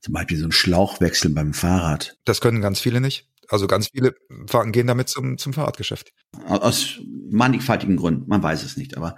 Zum 0.00 0.14
Beispiel 0.14 0.38
so 0.38 0.46
ein 0.46 0.52
Schlauchwechsel 0.52 1.30
beim 1.30 1.52
Fahrrad. 1.52 2.16
Das 2.24 2.40
können 2.40 2.62
ganz 2.62 2.80
viele 2.80 3.00
nicht. 3.00 3.27
Also 3.48 3.66
ganz 3.66 3.88
viele 3.88 4.14
gehen 4.72 4.86
damit 4.86 5.08
zum, 5.08 5.38
zum 5.38 5.52
Fahrradgeschäft. 5.52 6.12
Aus 6.46 7.00
mannigfaltigen 7.30 7.96
Gründen, 7.96 8.28
man 8.28 8.42
weiß 8.42 8.62
es 8.62 8.76
nicht. 8.76 8.96
Aber 8.96 9.16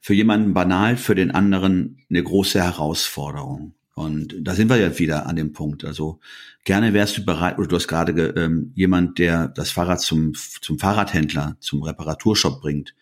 für 0.00 0.14
jemanden 0.14 0.54
banal, 0.54 0.96
für 0.96 1.14
den 1.14 1.32
anderen 1.32 1.98
eine 2.08 2.22
große 2.22 2.62
Herausforderung. 2.62 3.74
Und 3.94 4.36
da 4.40 4.54
sind 4.54 4.68
wir 4.68 4.76
ja 4.76 4.98
wieder 4.98 5.26
an 5.26 5.36
dem 5.36 5.52
Punkt. 5.52 5.84
Also 5.84 6.20
gerne 6.64 6.92
wärst 6.92 7.16
du 7.16 7.24
bereit, 7.24 7.58
oder 7.58 7.66
du 7.66 7.76
hast 7.76 7.88
gerade 7.88 8.12
ähm, 8.36 8.72
jemand, 8.74 9.18
der 9.18 9.48
das 9.48 9.70
Fahrrad 9.70 10.00
zum, 10.00 10.34
zum 10.34 10.78
Fahrradhändler, 10.78 11.56
zum 11.60 11.82
Reparaturshop 11.82 12.60
bringt 12.60 12.94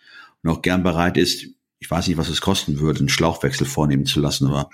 und 0.42 0.50
auch 0.50 0.62
gern 0.62 0.82
bereit 0.82 1.16
ist, 1.16 1.48
ich 1.84 1.90
weiß 1.90 2.08
nicht, 2.08 2.16
was 2.16 2.30
es 2.30 2.40
kosten 2.40 2.80
würde, 2.80 3.00
einen 3.00 3.10
Schlauchwechsel 3.10 3.66
vornehmen 3.66 4.06
zu 4.06 4.18
lassen, 4.18 4.46
aber. 4.46 4.70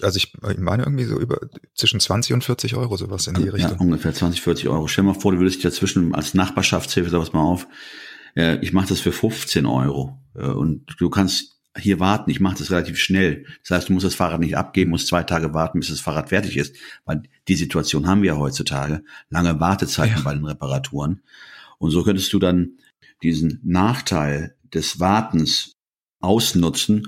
Also 0.00 0.16
ich 0.16 0.32
meine 0.40 0.82
irgendwie 0.82 1.04
so 1.04 1.20
über 1.20 1.40
zwischen 1.74 2.00
20 2.00 2.32
und 2.32 2.42
40 2.42 2.74
Euro 2.74 2.96
sowas 2.96 3.26
in 3.26 3.34
die 3.34 3.50
Richtung. 3.50 3.72
Ja, 3.72 3.78
ungefähr 3.78 4.14
20, 4.14 4.40
40 4.40 4.68
Euro. 4.68 4.88
Stell 4.88 5.04
dir 5.04 5.12
mal 5.12 5.20
vor, 5.20 5.32
du 5.32 5.40
würdest 5.40 5.56
dich 5.56 5.62
dazwischen 5.62 6.14
als 6.14 6.32
Nachbarschaftshilfe, 6.32 7.10
sag 7.10 7.34
mal 7.34 7.42
auf, 7.42 7.66
äh, 8.34 8.56
ich 8.62 8.72
mache 8.72 8.88
das 8.88 9.00
für 9.00 9.12
15 9.12 9.66
Euro. 9.66 10.18
Äh, 10.34 10.46
und 10.46 10.86
du 10.98 11.10
kannst 11.10 11.58
hier 11.76 12.00
warten, 12.00 12.30
ich 12.30 12.40
mache 12.40 12.56
das 12.56 12.70
relativ 12.70 12.96
schnell. 12.96 13.44
Das 13.60 13.76
heißt, 13.76 13.90
du 13.90 13.92
musst 13.92 14.06
das 14.06 14.14
Fahrrad 14.14 14.40
nicht 14.40 14.56
abgeben, 14.56 14.90
musst 14.90 15.08
zwei 15.08 15.24
Tage 15.24 15.52
warten, 15.52 15.80
bis 15.80 15.90
das 15.90 16.00
Fahrrad 16.00 16.30
fertig 16.30 16.56
ist, 16.56 16.74
weil 17.04 17.24
die 17.46 17.56
Situation 17.56 18.06
haben 18.06 18.22
wir 18.22 18.32
ja 18.32 18.38
heutzutage, 18.38 19.02
lange 19.28 19.60
Wartezeiten 19.60 20.16
ja. 20.16 20.22
bei 20.22 20.32
den 20.32 20.46
Reparaturen. 20.46 21.20
Und 21.76 21.90
so 21.90 22.04
könntest 22.04 22.32
du 22.32 22.38
dann 22.38 22.78
diesen 23.22 23.60
Nachteil 23.64 24.56
des 24.72 24.98
Wartens 24.98 25.77
ausnutzen. 26.20 27.06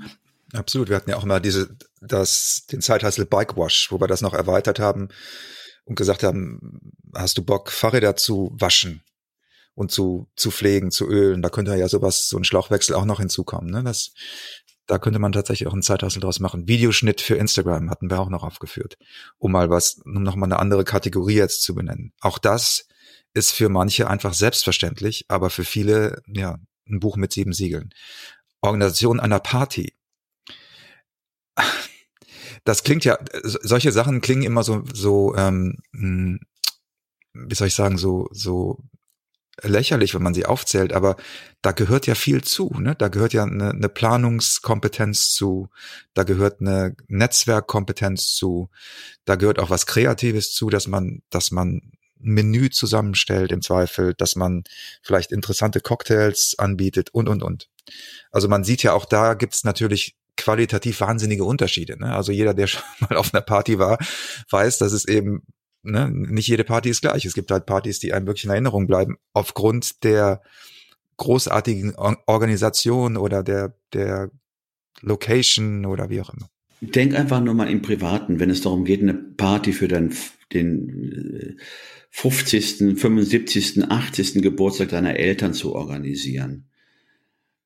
Absolut, 0.53 0.89
wir 0.89 0.95
hatten 0.95 1.09
ja 1.09 1.17
auch 1.17 1.25
mal 1.25 1.39
diese, 1.39 1.77
das, 2.01 2.65
den 2.71 2.81
Zeithassel 2.81 3.25
Bike 3.25 3.55
Wash, 3.55 3.91
wo 3.91 3.99
wir 3.99 4.07
das 4.07 4.21
noch 4.21 4.33
erweitert 4.33 4.79
haben 4.79 5.09
und 5.85 5.95
gesagt 5.95 6.23
haben, 6.23 6.93
hast 7.15 7.37
du 7.37 7.43
Bock, 7.43 7.71
Fahrräder 7.71 8.15
zu 8.15 8.51
waschen? 8.53 9.01
und 9.73 9.91
zu, 9.91 10.29
zu 10.35 10.51
pflegen, 10.51 10.91
zu 10.91 11.07
ölen. 11.07 11.41
Da 11.41 11.49
könnte 11.49 11.75
ja 11.75 11.87
sowas, 11.87 12.29
so 12.29 12.37
ein 12.37 12.43
Schlauchwechsel 12.43 12.95
auch 12.95 13.05
noch 13.05 13.19
hinzukommen. 13.19 13.71
Ne? 13.71 13.83
Das, 13.83 14.13
da 14.87 14.99
könnte 14.99 15.19
man 15.19 15.31
tatsächlich 15.31 15.67
auch 15.67 15.73
einen 15.73 15.81
Zeithassel 15.81 16.21
draus 16.21 16.39
machen. 16.39 16.67
Videoschnitt 16.67 17.21
für 17.21 17.35
Instagram 17.35 17.89
hatten 17.89 18.09
wir 18.09 18.19
auch 18.19 18.29
noch 18.29 18.43
aufgeführt, 18.43 18.97
um 19.37 19.51
mal 19.51 19.69
was, 19.69 20.01
um 20.03 20.23
noch 20.23 20.35
mal 20.35 20.45
eine 20.45 20.59
andere 20.59 20.83
Kategorie 20.83 21.35
jetzt 21.35 21.63
zu 21.63 21.75
benennen. 21.75 22.13
Auch 22.19 22.37
das 22.37 22.87
ist 23.33 23.51
für 23.51 23.69
manche 23.69 24.09
einfach 24.09 24.33
selbstverständlich, 24.33 25.25
aber 25.29 25.49
für 25.49 25.63
viele, 25.63 26.21
ja, 26.27 26.57
ein 26.89 26.99
Buch 26.99 27.15
mit 27.15 27.31
sieben 27.31 27.53
Siegeln. 27.53 27.91
Organisation 28.61 29.19
einer 29.19 29.39
Party. 29.39 29.93
Das 32.63 32.83
klingt 32.83 33.05
ja, 33.05 33.17
solche 33.43 33.91
Sachen 33.91 34.21
klingen 34.21 34.43
immer 34.43 34.63
so, 34.63 34.83
so, 34.93 35.35
ähm, 35.35 35.77
hm, 35.93 36.39
wie 37.33 37.55
soll 37.55 37.67
ich 37.67 37.75
sagen, 37.75 37.97
so, 37.97 38.27
so 38.31 38.77
lächerlich, 39.63 40.13
wenn 40.13 40.23
man 40.23 40.33
sie 40.33 40.45
aufzählt, 40.45 40.93
aber 40.93 41.17
da 41.61 41.71
gehört 41.71 42.07
ja 42.07 42.15
viel 42.15 42.43
zu. 42.43 42.71
Ne? 42.79 42.95
Da 42.95 43.07
gehört 43.09 43.33
ja 43.33 43.43
eine, 43.43 43.71
eine 43.71 43.89
Planungskompetenz 43.89 45.33
zu, 45.33 45.69
da 46.13 46.23
gehört 46.23 46.61
eine 46.61 46.95
Netzwerkkompetenz 47.07 48.33
zu, 48.35 48.69
da 49.25 49.35
gehört 49.35 49.59
auch 49.59 49.69
was 49.69 49.85
Kreatives 49.85 50.53
zu, 50.53 50.69
dass 50.69 50.87
man, 50.87 51.21
dass 51.29 51.51
man 51.51 51.91
Menü 52.21 52.69
zusammenstellt 52.69 53.51
im 53.51 53.61
Zweifel, 53.61 54.13
dass 54.13 54.35
man 54.35 54.63
vielleicht 55.01 55.31
interessante 55.31 55.79
Cocktails 55.81 56.55
anbietet 56.57 57.09
und 57.11 57.29
und 57.29 57.43
und. 57.43 57.69
Also 58.31 58.47
man 58.47 58.63
sieht 58.63 58.83
ja 58.83 58.93
auch 58.93 59.05
da 59.05 59.33
gibt's 59.33 59.63
natürlich 59.63 60.15
qualitativ 60.37 61.01
wahnsinnige 61.01 61.43
Unterschiede. 61.43 61.99
Ne? 61.99 62.13
Also 62.13 62.31
jeder, 62.31 62.53
der 62.53 62.67
schon 62.67 62.83
mal 62.99 63.17
auf 63.17 63.33
einer 63.33 63.41
Party 63.41 63.79
war, 63.79 63.97
weiß, 64.49 64.77
dass 64.79 64.91
es 64.91 65.05
eben 65.05 65.43
ne, 65.83 66.09
nicht 66.11 66.47
jede 66.47 66.63
Party 66.63 66.89
ist 66.89 67.01
gleich. 67.01 67.25
Es 67.25 67.33
gibt 67.33 67.51
halt 67.51 67.65
Partys, 67.65 67.99
die 67.99 68.13
einem 68.13 68.27
wirklich 68.27 68.45
in 68.45 68.51
Erinnerung 68.51 68.87
bleiben, 68.87 69.17
aufgrund 69.33 70.03
der 70.03 70.41
großartigen 71.17 71.95
Organisation 71.95 73.17
oder 73.17 73.43
der, 73.43 73.75
der 73.93 74.31
Location 75.01 75.85
oder 75.85 76.09
wie 76.09 76.21
auch 76.21 76.31
immer. 76.31 76.49
Denk 76.81 77.13
einfach 77.13 77.41
nur 77.41 77.53
mal 77.53 77.69
im 77.69 77.83
Privaten, 77.83 78.39
wenn 78.39 78.49
es 78.49 78.61
darum 78.61 78.85
geht, 78.85 79.01
eine 79.01 79.13
Party 79.13 79.71
für 79.71 79.87
dein 79.87 80.11
den 80.53 81.57
50., 82.11 82.99
75., 82.99 83.89
80. 83.89 84.41
Geburtstag 84.41 84.89
deiner 84.89 85.15
Eltern 85.15 85.53
zu 85.53 85.73
organisieren. 85.73 86.65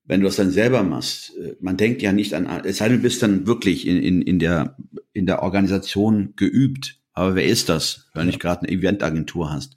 Wenn 0.04 0.20
du 0.20 0.26
das 0.26 0.36
dann 0.36 0.52
selber 0.52 0.84
machst, 0.84 1.36
äh, 1.36 1.56
man 1.60 1.76
denkt 1.76 2.00
ja 2.00 2.12
nicht 2.12 2.32
an, 2.34 2.46
es 2.64 2.78
sei 2.78 2.88
denn, 2.88 2.98
du 2.98 3.02
bist 3.02 3.22
dann 3.22 3.46
wirklich 3.46 3.86
in, 3.86 4.00
in, 4.02 4.22
in, 4.22 4.38
der, 4.38 4.76
in 5.12 5.26
der 5.26 5.42
Organisation 5.42 6.34
geübt. 6.36 7.00
Aber 7.12 7.34
wer 7.34 7.46
ist 7.46 7.68
das, 7.68 8.08
wenn 8.14 8.22
du 8.22 8.26
nicht 8.28 8.40
gerade 8.40 8.62
eine 8.62 8.70
Eventagentur 8.70 9.50
hast? 9.50 9.76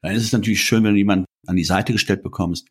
Dann 0.00 0.14
ist 0.14 0.24
es 0.24 0.32
natürlich 0.32 0.62
schön, 0.62 0.84
wenn 0.84 0.92
du 0.92 0.98
jemanden 0.98 1.26
an 1.46 1.56
die 1.56 1.64
Seite 1.64 1.92
gestellt 1.92 2.22
bekommst, 2.22 2.68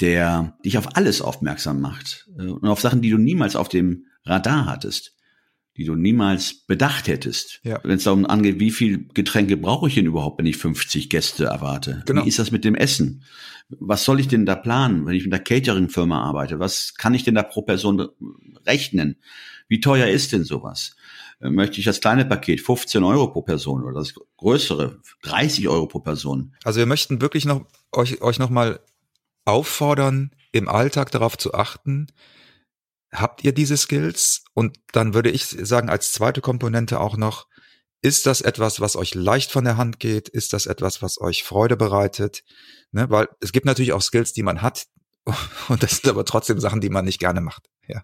der 0.00 0.56
dich 0.64 0.78
auf 0.78 0.96
alles 0.96 1.20
aufmerksam 1.20 1.80
macht 1.80 2.30
äh, 2.38 2.46
und 2.46 2.64
auf 2.64 2.80
Sachen, 2.80 3.02
die 3.02 3.10
du 3.10 3.18
niemals 3.18 3.56
auf 3.56 3.68
dem 3.68 4.06
Radar 4.24 4.66
hattest 4.66 5.14
die 5.76 5.84
du 5.84 5.94
niemals 5.94 6.54
bedacht 6.66 7.08
hättest. 7.08 7.60
Ja. 7.62 7.80
Wenn 7.82 7.96
es 7.96 8.04
darum 8.04 8.26
angeht, 8.26 8.60
wie 8.60 8.70
viel 8.70 9.08
Getränke 9.14 9.56
brauche 9.56 9.88
ich 9.88 9.94
denn 9.94 10.06
überhaupt, 10.06 10.38
wenn 10.38 10.46
ich 10.46 10.58
50 10.58 11.08
Gäste 11.08 11.44
erwarte? 11.46 12.02
Genau. 12.06 12.24
Wie 12.24 12.28
ist 12.28 12.38
das 12.38 12.50
mit 12.50 12.64
dem 12.64 12.74
Essen? 12.74 13.24
Was 13.68 14.04
soll 14.04 14.20
ich 14.20 14.28
denn 14.28 14.44
da 14.44 14.54
planen, 14.54 15.06
wenn 15.06 15.14
ich 15.14 15.24
mit 15.24 15.32
einer 15.32 15.42
Catering-Firma 15.42 16.22
arbeite? 16.22 16.58
Was 16.58 16.94
kann 16.94 17.14
ich 17.14 17.24
denn 17.24 17.34
da 17.34 17.42
pro 17.42 17.62
Person 17.62 18.08
rechnen? 18.66 19.16
Wie 19.68 19.80
teuer 19.80 20.08
ist 20.08 20.32
denn 20.32 20.44
sowas? 20.44 20.94
Äh, 21.40 21.50
möchte 21.50 21.78
ich 21.78 21.86
das 21.86 22.00
kleine 22.00 22.24
Paket 22.26 22.60
15 22.60 23.02
Euro 23.02 23.28
pro 23.28 23.42
Person 23.42 23.82
oder 23.82 23.94
das 23.94 24.14
größere 24.36 25.00
30 25.22 25.68
Euro 25.68 25.86
pro 25.86 26.00
Person? 26.00 26.54
Also 26.64 26.78
wir 26.78 26.86
möchten 26.86 27.22
wirklich 27.22 27.46
noch 27.46 27.66
euch, 27.92 28.20
euch 28.20 28.38
noch 28.38 28.50
mal 28.50 28.80
auffordern, 29.46 30.32
im 30.52 30.68
Alltag 30.68 31.10
darauf 31.10 31.38
zu 31.38 31.54
achten, 31.54 32.08
habt 33.12 33.44
ihr 33.44 33.52
diese 33.52 33.76
Skills? 33.76 34.44
Und 34.54 34.78
dann 34.92 35.14
würde 35.14 35.30
ich 35.30 35.46
sagen, 35.46 35.88
als 35.88 36.12
zweite 36.12 36.40
Komponente 36.40 37.00
auch 37.00 37.16
noch, 37.16 37.46
ist 38.04 38.26
das 38.26 38.40
etwas, 38.40 38.80
was 38.80 38.96
euch 38.96 39.14
leicht 39.14 39.52
von 39.52 39.64
der 39.64 39.76
Hand 39.76 40.00
geht? 40.00 40.28
Ist 40.28 40.52
das 40.52 40.66
etwas, 40.66 41.02
was 41.02 41.20
euch 41.20 41.44
Freude 41.44 41.76
bereitet? 41.76 42.42
Ne? 42.90 43.08
Weil 43.10 43.28
es 43.40 43.52
gibt 43.52 43.64
natürlich 43.64 43.92
auch 43.92 44.02
Skills, 44.02 44.32
die 44.32 44.42
man 44.42 44.60
hat, 44.60 44.86
und 45.68 45.82
das 45.82 45.98
sind 45.98 46.10
aber 46.10 46.24
trotzdem 46.24 46.58
Sachen, 46.58 46.80
die 46.80 46.90
man 46.90 47.04
nicht 47.04 47.20
gerne 47.20 47.40
macht. 47.40 47.68
Ja. 47.86 48.02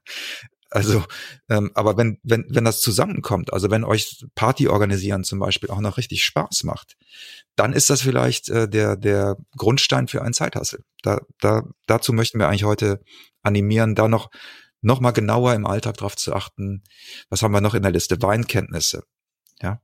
Also, 0.70 1.02
ähm, 1.48 1.70
aber 1.74 1.96
wenn, 1.96 2.18
wenn, 2.22 2.44
wenn 2.50 2.64
das 2.64 2.80
zusammenkommt, 2.80 3.52
also 3.52 3.70
wenn 3.70 3.84
euch 3.84 4.24
Party 4.34 4.68
organisieren 4.68 5.24
zum 5.24 5.38
Beispiel 5.38 5.70
auch 5.70 5.80
noch 5.80 5.96
richtig 5.96 6.22
Spaß 6.22 6.64
macht, 6.64 6.96
dann 7.56 7.72
ist 7.72 7.88
das 7.88 8.02
vielleicht 8.02 8.50
äh, 8.50 8.68
der, 8.68 8.96
der 8.96 9.36
Grundstein 9.56 10.08
für 10.08 10.22
einen 10.22 10.34
Zeithassel. 10.34 10.84
Da, 11.02 11.20
da, 11.40 11.62
dazu 11.86 12.12
möchten 12.12 12.38
wir 12.38 12.48
eigentlich 12.48 12.64
heute 12.64 13.00
animieren, 13.42 13.94
da 13.94 14.08
noch 14.08 14.30
nochmal 14.80 15.12
genauer 15.12 15.54
im 15.54 15.66
Alltag 15.66 15.96
darauf 15.98 16.16
zu 16.16 16.34
achten, 16.34 16.82
was 17.28 17.42
haben 17.42 17.52
wir 17.52 17.60
noch 17.60 17.74
in 17.74 17.82
der 17.82 17.92
Liste? 17.92 18.20
Weinkenntnisse. 18.20 19.02
Ja. 19.60 19.80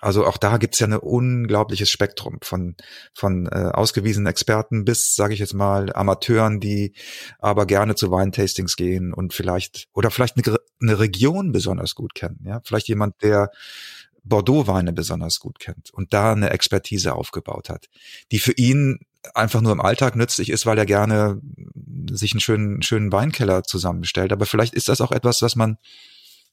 Also 0.00 0.26
auch 0.26 0.36
da 0.36 0.56
gibt's 0.56 0.80
ja 0.80 0.88
ein 0.88 0.94
unglaubliches 0.94 1.88
Spektrum 1.88 2.38
von, 2.42 2.74
von 3.14 3.46
äh, 3.46 3.70
ausgewiesenen 3.72 4.26
Experten 4.26 4.84
bis, 4.84 5.14
sage 5.14 5.32
ich 5.32 5.38
jetzt 5.38 5.54
mal, 5.54 5.92
Amateuren, 5.92 6.58
die 6.58 6.94
aber 7.38 7.66
gerne 7.66 7.94
zu 7.94 8.10
Weintastings 8.10 8.74
gehen 8.74 9.14
und 9.14 9.32
vielleicht 9.32 9.86
oder 9.92 10.10
vielleicht 10.10 10.36
eine, 10.36 10.58
eine 10.80 10.98
Region 10.98 11.52
besonders 11.52 11.94
gut 11.94 12.16
kennen. 12.16 12.40
Ja, 12.44 12.60
vielleicht 12.64 12.88
jemand, 12.88 13.22
der 13.22 13.50
Bordeaux-Weine 14.24 14.92
besonders 14.92 15.38
gut 15.38 15.58
kennt 15.58 15.92
und 15.92 16.12
da 16.12 16.32
eine 16.32 16.50
Expertise 16.50 17.14
aufgebaut 17.14 17.68
hat, 17.68 17.86
die 18.30 18.38
für 18.38 18.52
ihn 18.52 19.00
einfach 19.34 19.60
nur 19.60 19.72
im 19.72 19.80
Alltag 19.80 20.16
nützlich 20.16 20.50
ist, 20.50 20.66
weil 20.66 20.78
er 20.78 20.86
gerne 20.86 21.40
sich 22.10 22.32
einen 22.32 22.40
schönen, 22.40 22.82
schönen 22.82 23.12
Weinkeller 23.12 23.62
zusammenstellt. 23.64 24.32
Aber 24.32 24.46
vielleicht 24.46 24.74
ist 24.74 24.88
das 24.88 25.00
auch 25.00 25.12
etwas, 25.12 25.42
was 25.42 25.56
man 25.56 25.78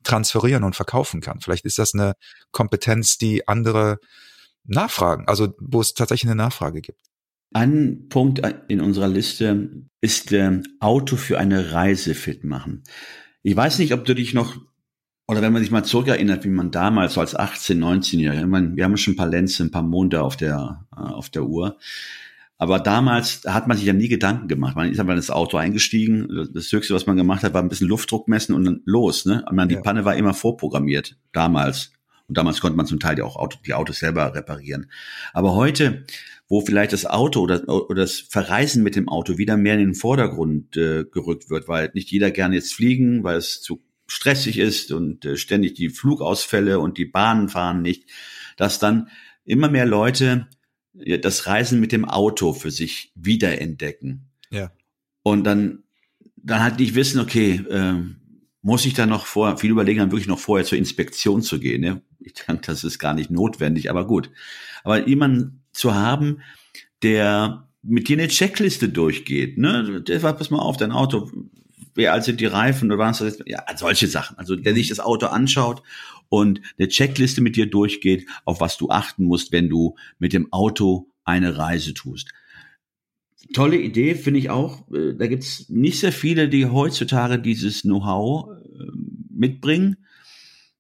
transferieren 0.04 0.64
und 0.64 0.76
verkaufen 0.76 1.22
kann. 1.22 1.42
Vielleicht 1.42 1.66
ist 1.66 1.78
das 1.78 1.94
eine 1.94 2.14
Kompetenz, 2.52 3.18
die 3.18 3.48
andere 3.48 4.00
nachfragen, 4.66 5.28
also 5.28 5.54
wo 5.60 5.82
es 5.82 5.94
tatsächlich 5.94 6.30
eine 6.30 6.42
Nachfrage 6.42 6.82
gibt. 6.82 7.02
Ein 7.52 8.08
Punkt 8.10 8.42
in 8.68 8.80
unserer 8.80 9.08
Liste 9.08 9.88
ist 10.02 10.32
äh, 10.32 10.62
Auto 10.80 11.16
für 11.16 11.40
eine 11.40 11.72
Reise 11.72 12.14
fit 12.14 12.44
machen. 12.44 12.84
Ich 13.42 13.56
weiß 13.56 13.80
nicht, 13.80 13.94
ob 13.94 14.06
du 14.06 14.14
dich 14.14 14.34
noch 14.34 14.56
oder 15.30 15.44
wenn 15.44 15.54
man 15.54 15.62
sich 15.62 15.70
mal 15.70 15.84
zurückerinnert, 15.84 16.44
wie 16.44 16.50
man 16.50 16.72
damals 16.72 17.14
so 17.14 17.22
als 17.22 17.36
18, 17.36 17.80
19-Jähriger, 17.80 18.76
wir 18.76 18.84
haben 18.84 18.98
schon 18.98 19.14
ein 19.14 19.18
paar 19.18 19.28
Lenze, 19.28 19.64
ein 19.64 19.70
paar 19.70 19.84
Monde 19.84 20.24
auf 20.24 20.38
der, 20.38 20.88
äh, 20.92 21.00
auf 21.00 21.30
der 21.30 21.44
Uhr. 21.44 21.78
Aber 22.62 22.80
damals 22.80 23.44
hat 23.48 23.68
man 23.68 23.78
sich 23.78 23.86
ja 23.86 23.94
nie 23.94 24.10
Gedanken 24.10 24.50
gemacht. 24.50 24.76
Man 24.76 24.92
ist 24.92 25.00
einfach 25.00 25.14
in 25.14 25.18
das 25.18 25.32
Auto 25.32 25.56
eingestiegen. 25.56 26.50
Das 26.54 26.70
Höchste, 26.74 26.94
was 26.94 27.08
man 27.08 27.16
gemacht 27.16 27.42
hat, 27.42 27.54
war 27.54 27.64
ein 27.64 27.70
bisschen 27.70 27.88
Luftdruck 27.88 28.28
messen 28.28 28.54
und 28.54 28.66
dann 28.66 28.82
los. 28.84 29.26
Ne? 29.26 29.46
Meine, 29.50 29.70
die 29.70 29.76
ja. 29.76 29.82
Panne 29.82 30.04
war 30.04 30.18
immer 30.18 30.34
vorprogrammiert, 30.34 31.16
damals. 31.32 31.94
Und 32.28 32.38
damals 32.38 32.60
konnte 32.60 32.76
man 32.76 32.86
zum 32.86 33.00
Teil 33.00 33.16
die, 33.16 33.22
auch 33.22 33.38
Auto, 33.38 33.58
die 33.66 33.74
Autos 33.74 34.00
selber 34.00 34.36
reparieren. 34.36 34.92
Aber 35.32 35.56
heute, 35.56 36.04
wo 36.50 36.60
vielleicht 36.60 36.92
das 36.92 37.06
Auto 37.06 37.40
oder, 37.40 37.68
oder 37.70 38.02
das 38.02 38.20
Verreisen 38.20 38.84
mit 38.84 38.98
dem 38.98 39.08
Auto 39.08 39.38
wieder 39.38 39.56
mehr 39.56 39.76
in 39.76 39.80
den 39.80 39.96
Vordergrund 39.96 40.76
äh, 40.76 41.06
gerückt 41.06 41.50
wird, 41.50 41.70
weil 41.70 41.90
nicht 41.94 42.12
jeder 42.12 42.30
gerne 42.30 42.56
jetzt 42.56 42.74
fliegen, 42.74 43.24
weil 43.24 43.38
es 43.38 43.62
zu 43.62 43.82
stressig 44.08 44.60
ist 44.60 44.92
und 44.92 45.24
äh, 45.24 45.38
ständig 45.38 45.76
die 45.76 45.90
Flugausfälle 45.90 46.82
und 46.82 46.98
die 46.98 47.06
Bahnen 47.06 47.48
fahren 47.48 47.82
nicht, 47.82 48.10
dass 48.58 48.80
dann 48.80 49.08
immer 49.46 49.70
mehr 49.70 49.86
Leute 49.86 50.48
das 50.94 51.48
Reisen 51.48 51.80
mit 51.80 51.92
dem 51.92 52.06
Auto 52.06 52.54
für 52.54 52.72
sich 52.72 53.12
wiederentdecken. 53.16 54.30
Ja. 54.50 54.72
Und 55.24 55.44
dann, 55.44 55.84
dann 56.36 56.62
halt 56.62 56.80
nicht 56.80 56.96
wissen, 56.96 57.20
okay, 57.20 57.64
äh, 57.70 57.96
muss 58.62 58.86
ich 58.86 58.94
da 58.94 59.06
noch 59.06 59.26
vor, 59.26 59.58
viele 59.58 59.72
überlegen 59.72 60.00
dann 60.00 60.12
wirklich 60.12 60.28
noch 60.28 60.40
vorher 60.40 60.66
zur 60.66 60.78
Inspektion 60.78 61.42
zu 61.42 61.60
gehen. 61.60 61.82
Ne? 61.82 62.02
Ich 62.20 62.34
denke, 62.34 62.64
das 62.66 62.84
ist 62.84 63.00
gar 63.00 63.14
nicht 63.14 63.30
notwendig, 63.32 63.90
aber 63.90 64.06
gut. 64.06 64.32
Aber 64.84 65.08
jemanden 65.08 65.64
zu 65.72 65.96
haben, 65.96 66.42
der 67.02 67.68
mit 67.82 68.10
dir 68.10 68.18
eine 68.18 68.28
Checkliste 68.28 68.90
durchgeht, 68.90 69.58
ne? 69.58 70.02
Der 70.02 70.22
war, 70.22 70.34
pass 70.34 70.50
mal 70.50 70.60
auf, 70.60 70.76
dein 70.76 70.92
Auto, 70.92 71.32
wie 71.96 72.10
alt 72.10 72.26
sind 72.26 72.42
die 72.42 72.46
Reifen 72.46 72.92
oder 72.92 73.00
was? 73.00 73.24
Ja, 73.46 73.64
solche 73.78 74.08
Sachen. 74.08 74.38
Also 74.38 74.56
der 74.56 74.74
sich 74.74 74.90
das 74.90 75.00
Auto 75.00 75.28
anschaut 75.28 75.82
und 76.30 76.62
eine 76.78 76.88
Checkliste 76.88 77.42
mit 77.42 77.56
dir 77.56 77.66
durchgeht, 77.66 78.28
auf 78.46 78.62
was 78.62 78.78
du 78.78 78.90
achten 78.90 79.26
musst, 79.26 79.52
wenn 79.52 79.70
du 79.70 79.96
mit 80.20 80.34
dem 80.34 80.52
Auto 80.54 81.10
eine 81.24 81.58
Reise 81.58 81.94
tust. 81.94 82.32
Tolle 83.54 83.78
Idee, 83.78 84.16
finde 84.16 84.40
ich 84.40 84.50
auch. 84.50 84.92
Äh, 84.92 85.16
da 85.16 85.28
gibt's 85.28 85.70
nicht 85.70 86.00
sehr 86.00 86.12
viele, 86.12 86.50
die 86.50 86.68
heutzutage 86.68 87.40
dieses 87.40 87.82
Know-how 87.82 88.50
äh, 88.50 88.86
mitbringen, 89.30 89.98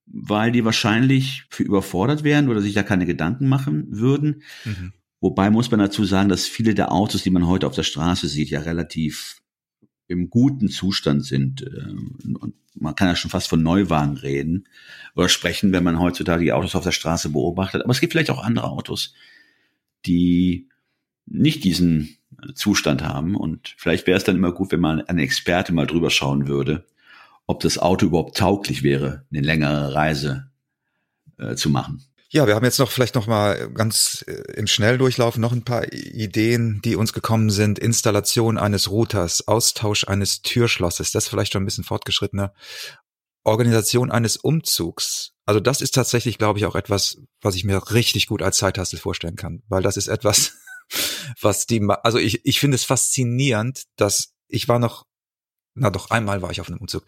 weil 0.05 0.51
die 0.51 0.65
wahrscheinlich 0.65 1.45
für 1.49 1.63
überfordert 1.63 2.23
wären 2.23 2.49
oder 2.49 2.61
sich 2.61 2.73
da 2.73 2.83
keine 2.83 3.05
Gedanken 3.05 3.47
machen 3.47 3.87
würden. 3.89 4.43
Mhm. 4.65 4.93
Wobei 5.21 5.49
muss 5.49 5.71
man 5.71 5.79
dazu 5.79 6.05
sagen, 6.05 6.29
dass 6.29 6.47
viele 6.47 6.75
der 6.75 6.91
Autos, 6.91 7.23
die 7.23 7.29
man 7.29 7.47
heute 7.47 7.67
auf 7.67 7.75
der 7.75 7.83
Straße 7.83 8.27
sieht, 8.27 8.49
ja 8.49 8.61
relativ 8.61 9.41
im 10.09 10.29
guten 10.29 10.67
Zustand 10.67 11.23
sind. 11.23 11.61
Äh, 11.61 12.35
und 12.39 12.55
man 12.75 12.95
kann 12.95 13.07
ja 13.07 13.15
schon 13.15 13.31
fast 13.31 13.47
von 13.47 13.63
Neuwagen 13.63 14.17
reden 14.17 14.67
oder 15.15 15.29
sprechen, 15.29 15.71
wenn 15.71 15.83
man 15.83 15.99
heutzutage 15.99 16.43
die 16.43 16.51
Autos 16.51 16.75
auf 16.75 16.83
der 16.83 16.91
Straße 16.91 17.29
beobachtet. 17.29 17.83
Aber 17.83 17.91
es 17.91 18.01
gibt 18.01 18.13
vielleicht 18.13 18.31
auch 18.31 18.43
andere 18.43 18.69
Autos, 18.69 19.13
die 20.05 20.67
nicht 21.25 21.63
diesen 21.63 22.17
Zustand 22.55 23.03
haben. 23.03 23.35
Und 23.35 23.75
vielleicht 23.77 24.07
wäre 24.07 24.17
es 24.17 24.23
dann 24.23 24.35
immer 24.35 24.51
gut, 24.51 24.71
wenn 24.71 24.79
man 24.79 25.01
ein 25.01 25.19
Experte 25.19 25.73
mal 25.73 25.87
drüber 25.87 26.09
schauen 26.09 26.47
würde, 26.47 26.85
ob 27.45 27.59
das 27.61 27.77
Auto 27.77 28.07
überhaupt 28.07 28.37
tauglich 28.37 28.83
wäre, 28.83 29.25
eine 29.31 29.41
längere 29.41 29.93
Reise 29.93 30.49
äh, 31.37 31.55
zu 31.55 31.69
machen. 31.69 32.03
Ja, 32.31 32.45
wir 32.45 32.53
haben 32.53 32.65
jetzt 32.65 32.77
noch 32.77 32.91
vielleicht 32.91 33.15
noch 33.15 33.25
mal 33.25 33.71
ganz 33.73 34.23
äh, 34.27 34.33
im 34.53 34.67
Schnelldurchlauf 34.67 35.37
noch 35.37 35.51
ein 35.51 35.63
paar 35.63 35.91
Ideen, 35.91 36.79
die 36.83 36.95
uns 36.95 37.11
gekommen 37.11 37.49
sind. 37.49 37.79
Installation 37.79 38.59
eines 38.59 38.91
Routers, 38.91 39.47
Austausch 39.47 40.03
eines 40.03 40.43
Türschlosses, 40.43 41.11
das 41.11 41.23
ist 41.23 41.29
vielleicht 41.29 41.53
schon 41.53 41.63
ein 41.63 41.65
bisschen 41.65 41.83
fortgeschrittener. 41.83 42.53
Organisation 43.43 44.11
eines 44.11 44.37
Umzugs. 44.37 45.31
Also 45.47 45.59
das 45.59 45.81
ist 45.81 45.95
tatsächlich, 45.95 46.37
glaube 46.37 46.59
ich, 46.59 46.65
auch 46.67 46.75
etwas, 46.75 47.17
was 47.41 47.55
ich 47.55 47.63
mir 47.63 47.91
richtig 47.91 48.27
gut 48.27 48.43
als 48.43 48.57
Zeithassel 48.57 48.99
vorstellen 48.99 49.35
kann, 49.35 49.63
weil 49.67 49.81
das 49.81 49.97
ist 49.97 50.07
etwas, 50.07 50.53
was 51.41 51.65
die, 51.65 51.81
also 52.03 52.19
ich, 52.19 52.45
ich 52.45 52.59
finde 52.59 52.75
es 52.75 52.83
faszinierend, 52.83 53.85
dass 53.95 54.35
ich 54.47 54.67
war 54.67 54.77
noch, 54.77 55.07
na 55.73 55.89
doch, 55.89 56.11
einmal 56.11 56.43
war 56.43 56.51
ich 56.51 56.61
auf 56.61 56.67
einem 56.67 56.79
Umzug. 56.79 57.05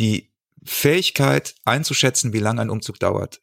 Die 0.00 0.32
Fähigkeit 0.64 1.54
einzuschätzen, 1.64 2.32
wie 2.32 2.40
lange 2.40 2.62
ein 2.62 2.70
Umzug 2.70 2.98
dauert, 2.98 3.40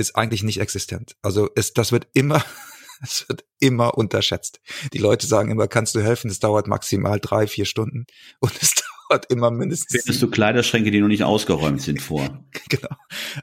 ist 0.00 0.16
eigentlich 0.16 0.42
nicht 0.42 0.60
existent. 0.60 1.16
Also 1.22 1.48
es, 1.54 1.72
das 1.72 1.92
wird 1.92 2.08
immer, 2.14 2.42
es 3.02 3.28
wird 3.28 3.44
immer 3.60 3.96
unterschätzt. 3.96 4.60
Die 4.92 4.98
Leute 4.98 5.26
sagen 5.26 5.50
immer, 5.50 5.68
kannst 5.68 5.94
du 5.94 6.00
helfen? 6.00 6.30
Es 6.30 6.40
dauert 6.40 6.66
maximal 6.66 7.20
drei, 7.20 7.46
vier 7.46 7.66
Stunden 7.66 8.06
und 8.40 8.52
es 8.60 8.74
dauert 9.08 9.30
immer 9.30 9.50
mindestens. 9.50 10.02
Findest 10.02 10.22
du 10.22 10.30
Kleiderschränke, 10.30 10.90
die 10.90 11.00
noch 11.00 11.08
nicht 11.08 11.24
ausgeräumt 11.24 11.82
sind 11.82 12.02
vor? 12.02 12.44
genau. 12.68 12.96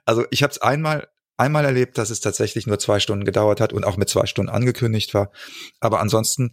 Also 0.06 0.26
ich 0.32 0.44
habe 0.44 0.52
es 0.52 0.62
einmal 0.62 1.08
einmal 1.40 1.66
erlebt, 1.66 2.00
dass 2.00 2.10
es 2.10 2.20
tatsächlich 2.20 2.66
nur 2.66 2.80
zwei 2.80 3.00
Stunden 3.00 3.24
gedauert 3.24 3.62
hat 3.62 3.72
und 3.72 3.86
auch 3.86 3.96
mit 3.96 4.10
zwei 4.10 4.26
Stunden 4.26 4.50
angekündigt 4.50 5.14
war. 5.14 5.32
Aber 5.80 6.00
ansonsten 6.00 6.52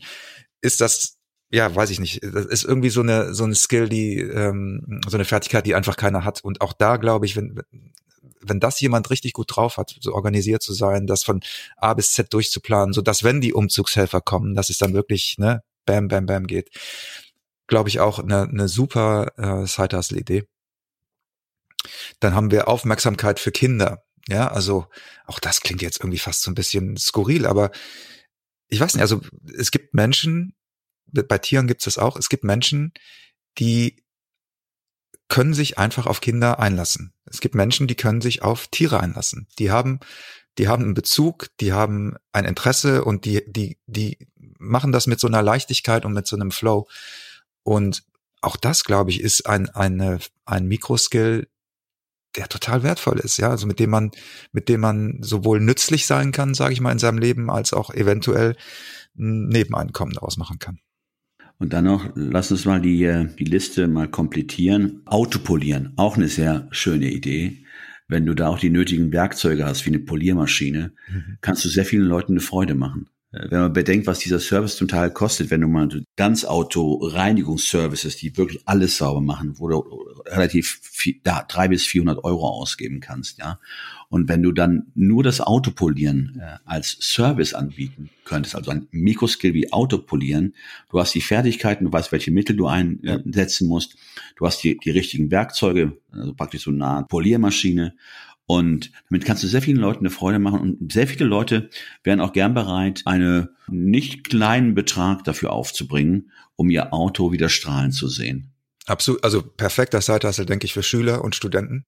ist 0.60 0.82
das 0.82 1.16
ja, 1.50 1.74
weiß 1.74 1.90
ich 1.90 2.00
nicht. 2.00 2.20
Das 2.22 2.46
ist 2.46 2.64
irgendwie 2.64 2.90
so 2.90 3.00
eine 3.00 3.32
so 3.32 3.44
eine 3.44 3.54
Skill, 3.54 3.88
die 3.88 4.18
ähm, 4.18 5.00
so 5.06 5.16
eine 5.16 5.24
Fertigkeit, 5.24 5.64
die 5.64 5.76
einfach 5.76 5.96
keiner 5.96 6.24
hat. 6.24 6.42
Und 6.42 6.60
auch 6.60 6.72
da 6.72 6.96
glaube 6.96 7.26
ich, 7.26 7.36
wenn 7.36 7.62
wenn 8.46 8.60
das 8.60 8.80
jemand 8.80 9.10
richtig 9.10 9.32
gut 9.32 9.54
drauf 9.54 9.76
hat, 9.76 9.96
so 10.00 10.14
organisiert 10.14 10.62
zu 10.62 10.72
sein, 10.72 11.06
das 11.06 11.24
von 11.24 11.40
A 11.76 11.94
bis 11.94 12.12
Z 12.12 12.32
durchzuplanen, 12.32 12.92
so 12.92 13.02
dass 13.02 13.24
wenn 13.24 13.40
die 13.40 13.52
Umzugshelfer 13.52 14.20
kommen, 14.20 14.54
dass 14.54 14.70
es 14.70 14.78
dann 14.78 14.94
wirklich, 14.94 15.36
ne, 15.38 15.62
bam, 15.86 16.08
bam, 16.08 16.26
bam 16.26 16.46
geht, 16.46 16.70
glaube 17.66 17.88
ich 17.88 18.00
auch 18.00 18.18
eine, 18.18 18.42
eine 18.42 18.68
super 18.68 19.32
äh, 19.36 19.66
Side-Hustle-Idee. 19.66 20.44
Dann 22.20 22.34
haben 22.34 22.50
wir 22.50 22.68
Aufmerksamkeit 22.68 23.40
für 23.40 23.52
Kinder. 23.52 24.04
Ja, 24.28 24.48
also 24.48 24.86
auch 25.26 25.38
das 25.38 25.60
klingt 25.60 25.82
jetzt 25.82 26.00
irgendwie 26.00 26.18
fast 26.18 26.42
so 26.42 26.50
ein 26.50 26.54
bisschen 26.54 26.96
skurril, 26.96 27.46
aber 27.46 27.70
ich 28.68 28.80
weiß 28.80 28.94
nicht, 28.94 29.02
also 29.02 29.20
es 29.56 29.70
gibt 29.70 29.92
Menschen, 29.92 30.54
bei 31.06 31.38
Tieren 31.38 31.66
gibt 31.66 31.82
es 31.82 31.84
das 31.84 31.98
auch, 31.98 32.16
es 32.16 32.30
gibt 32.30 32.42
Menschen, 32.42 32.92
die 33.58 34.03
können 35.28 35.54
sich 35.54 35.78
einfach 35.78 36.06
auf 36.06 36.20
Kinder 36.20 36.58
einlassen. 36.58 37.12
Es 37.24 37.40
gibt 37.40 37.54
Menschen, 37.54 37.86
die 37.86 37.94
können 37.94 38.20
sich 38.20 38.42
auf 38.42 38.68
Tiere 38.68 39.00
einlassen. 39.00 39.46
Die 39.58 39.70
haben, 39.70 40.00
die 40.58 40.68
haben 40.68 40.84
einen 40.84 40.94
Bezug, 40.94 41.48
die 41.60 41.72
haben 41.72 42.16
ein 42.32 42.44
Interesse 42.44 43.04
und 43.04 43.24
die, 43.24 43.42
die, 43.46 43.78
die 43.86 44.18
machen 44.58 44.92
das 44.92 45.06
mit 45.06 45.20
so 45.20 45.26
einer 45.26 45.42
Leichtigkeit 45.42 46.04
und 46.04 46.12
mit 46.12 46.26
so 46.26 46.36
einem 46.36 46.50
Flow. 46.50 46.86
Und 47.62 48.04
auch 48.42 48.56
das, 48.56 48.84
glaube 48.84 49.10
ich, 49.10 49.20
ist 49.20 49.46
ein, 49.46 49.70
eine, 49.70 50.18
ein 50.44 50.66
Mikroskill, 50.66 51.48
der 52.36 52.48
total 52.48 52.82
wertvoll 52.82 53.20
ist, 53.20 53.36
ja, 53.36 53.50
also 53.50 53.66
mit 53.66 53.78
dem 53.78 53.90
man, 53.90 54.10
mit 54.52 54.68
dem 54.68 54.80
man 54.80 55.22
sowohl 55.22 55.60
nützlich 55.60 56.04
sein 56.06 56.32
kann, 56.32 56.54
sage 56.54 56.72
ich 56.72 56.80
mal, 56.80 56.92
in 56.92 56.98
seinem 56.98 57.18
Leben, 57.18 57.48
als 57.48 57.72
auch 57.72 57.90
eventuell 57.90 58.56
ein 59.16 59.46
Nebeneinkommen 59.46 60.14
daraus 60.14 60.36
machen 60.36 60.58
kann. 60.58 60.80
Und 61.58 61.72
dann 61.72 61.84
noch, 61.84 62.10
lass 62.14 62.50
uns 62.50 62.64
mal 62.64 62.80
die, 62.80 63.04
äh, 63.04 63.28
die 63.38 63.44
Liste 63.44 63.88
mal 63.88 64.08
komplettieren. 64.08 65.02
Autopolieren, 65.06 65.92
auch 65.96 66.16
eine 66.16 66.28
sehr 66.28 66.68
schöne 66.70 67.10
Idee. 67.10 67.64
Wenn 68.08 68.26
du 68.26 68.34
da 68.34 68.48
auch 68.48 68.58
die 68.58 68.70
nötigen 68.70 69.12
Werkzeuge 69.12 69.64
hast, 69.64 69.86
wie 69.86 69.90
eine 69.90 70.00
Poliermaschine, 70.00 70.92
mhm. 71.08 71.38
kannst 71.40 71.64
du 71.64 71.68
sehr 71.68 71.84
vielen 71.84 72.06
Leuten 72.06 72.32
eine 72.32 72.40
Freude 72.40 72.74
machen. 72.74 73.08
Äh, 73.34 73.50
wenn 73.50 73.60
man 73.60 73.72
bedenkt, 73.72 74.06
was 74.06 74.20
dieser 74.20 74.40
Service 74.40 74.76
zum 74.76 74.88
Teil 74.88 75.10
kostet, 75.10 75.50
wenn 75.50 75.60
du 75.60 75.68
mal 75.68 75.88
ganz 76.16 76.44
Auto-Reinigungsservices, 76.44 78.16
die 78.16 78.36
wirklich 78.36 78.62
alles 78.66 78.96
sauber 78.96 79.20
machen, 79.20 79.58
wo 79.58 79.68
du 79.68 79.84
relativ 80.26 80.78
viel, 80.82 81.16
ja, 81.26 81.44
drei 81.48 81.68
bis 81.68 81.84
vierhundert 81.84 82.24
Euro 82.24 82.48
ausgeben 82.48 83.00
kannst, 83.00 83.38
ja. 83.38 83.58
Und 84.10 84.28
wenn 84.28 84.42
du 84.42 84.52
dann 84.52 84.92
nur 84.94 85.24
das 85.24 85.40
Autopolieren 85.40 86.40
äh, 86.40 86.58
als 86.64 86.96
Service 87.00 87.52
anbieten 87.52 88.10
könntest, 88.24 88.54
also 88.54 88.70
ein 88.70 88.86
Mikroskill 88.92 89.54
wie 89.54 89.72
Autopolieren, 89.72 90.54
du 90.90 91.00
hast 91.00 91.14
die 91.14 91.20
Fertigkeiten, 91.20 91.86
du 91.86 91.92
weißt, 91.92 92.12
welche 92.12 92.30
Mittel 92.30 92.54
du 92.54 92.68
einsetzen 92.68 93.66
musst, 93.66 93.96
du 94.36 94.46
hast 94.46 94.62
die, 94.62 94.78
die 94.78 94.90
richtigen 94.90 95.32
Werkzeuge, 95.32 95.96
also 96.12 96.32
praktisch 96.32 96.62
so 96.62 96.70
eine 96.70 96.86
Art 96.86 97.08
Poliermaschine 97.08 97.94
und 98.46 98.92
damit 99.08 99.24
kannst 99.24 99.42
du 99.42 99.46
sehr 99.46 99.62
vielen 99.62 99.78
Leuten 99.78 100.00
eine 100.00 100.10
Freude 100.10 100.38
machen 100.38 100.60
und 100.60 100.92
sehr 100.92 101.06
viele 101.06 101.24
Leute 101.24 101.70
wären 102.02 102.20
auch 102.20 102.32
gern 102.32 102.52
bereit, 102.52 103.02
einen 103.06 103.48
nicht 103.68 104.28
kleinen 104.28 104.74
Betrag 104.74 105.24
dafür 105.24 105.52
aufzubringen, 105.52 106.30
um 106.56 106.68
ihr 106.68 106.92
Auto 106.92 107.32
wieder 107.32 107.48
strahlen 107.48 107.90
zu 107.90 108.08
sehen. 108.08 108.52
Absolut, 108.86 109.24
also 109.24 109.42
perfekter 109.42 110.02
Side-Hustle, 110.02 110.44
denke 110.44 110.66
ich, 110.66 110.74
für 110.74 110.82
Schüler 110.82 111.24
und 111.24 111.34
Studenten. 111.34 111.86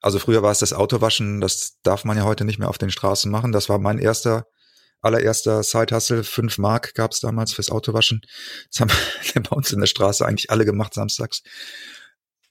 Also 0.00 0.18
früher 0.18 0.42
war 0.42 0.50
es 0.50 0.58
das 0.58 0.74
Autowaschen, 0.74 1.40
das 1.40 1.78
darf 1.82 2.04
man 2.04 2.18
ja 2.18 2.24
heute 2.24 2.44
nicht 2.44 2.58
mehr 2.58 2.68
auf 2.68 2.76
den 2.76 2.90
Straßen 2.90 3.30
machen. 3.30 3.52
Das 3.52 3.70
war 3.70 3.78
mein 3.78 3.98
erster, 3.98 4.46
allererster 5.00 5.62
Side-Hustle. 5.62 6.24
Fünf 6.24 6.58
Mark 6.58 6.92
gab 6.94 7.12
es 7.12 7.20
damals 7.20 7.54
fürs 7.54 7.70
Autowaschen. 7.70 8.20
Das 8.70 8.80
haben 8.80 8.90
bei 9.48 9.56
uns 9.56 9.72
in 9.72 9.80
der 9.80 9.86
Straße 9.86 10.26
eigentlich 10.26 10.50
alle 10.50 10.66
gemacht 10.66 10.92
samstags. 10.92 11.42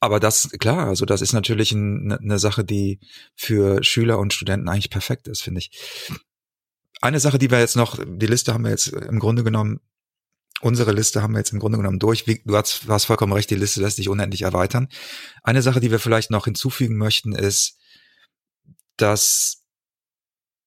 Aber 0.02 0.20
das, 0.20 0.50
klar, 0.60 0.88
also 0.88 1.06
das 1.06 1.22
ist 1.22 1.32
natürlich 1.32 1.72
eine 1.74 2.18
ne 2.20 2.40
Sache, 2.40 2.66
die 2.66 3.00
für 3.36 3.84
Schüler 3.84 4.18
und 4.18 4.34
Studenten 4.34 4.68
eigentlich 4.68 4.90
perfekt 4.90 5.28
ist, 5.28 5.44
finde 5.44 5.60
ich. 5.60 5.72
Eine 7.02 7.20
Sache, 7.20 7.38
die 7.38 7.52
wir 7.52 7.60
jetzt 7.60 7.76
noch, 7.76 8.00
die 8.04 8.26
Liste 8.26 8.54
haben 8.54 8.64
wir 8.64 8.72
jetzt 8.72 8.88
im 8.88 9.20
Grunde 9.20 9.44
genommen, 9.44 9.80
unsere 10.60 10.92
Liste 10.92 11.22
haben 11.22 11.34
wir 11.34 11.38
jetzt 11.38 11.54
im 11.54 11.60
Grunde 11.60 11.78
genommen 11.78 12.00
durch. 12.00 12.26
Du 12.26 12.58
hast, 12.58 12.88
du 12.88 12.90
hast 12.90 13.06
vollkommen 13.06 13.34
recht, 13.34 13.52
die 13.52 13.56
Liste 13.56 13.80
lässt 13.80 13.98
sich 13.98 14.10
unendlich 14.10 14.42
erweitern. 14.42 14.90
Eine 15.44 15.62
Sache, 15.62 15.80
die 15.80 15.92
wir 15.92 16.00
vielleicht 16.00 16.32
noch 16.32 16.46
hinzufügen 16.46 16.98
möchten, 16.98 17.34
ist, 17.34 17.78
dass 18.98 19.64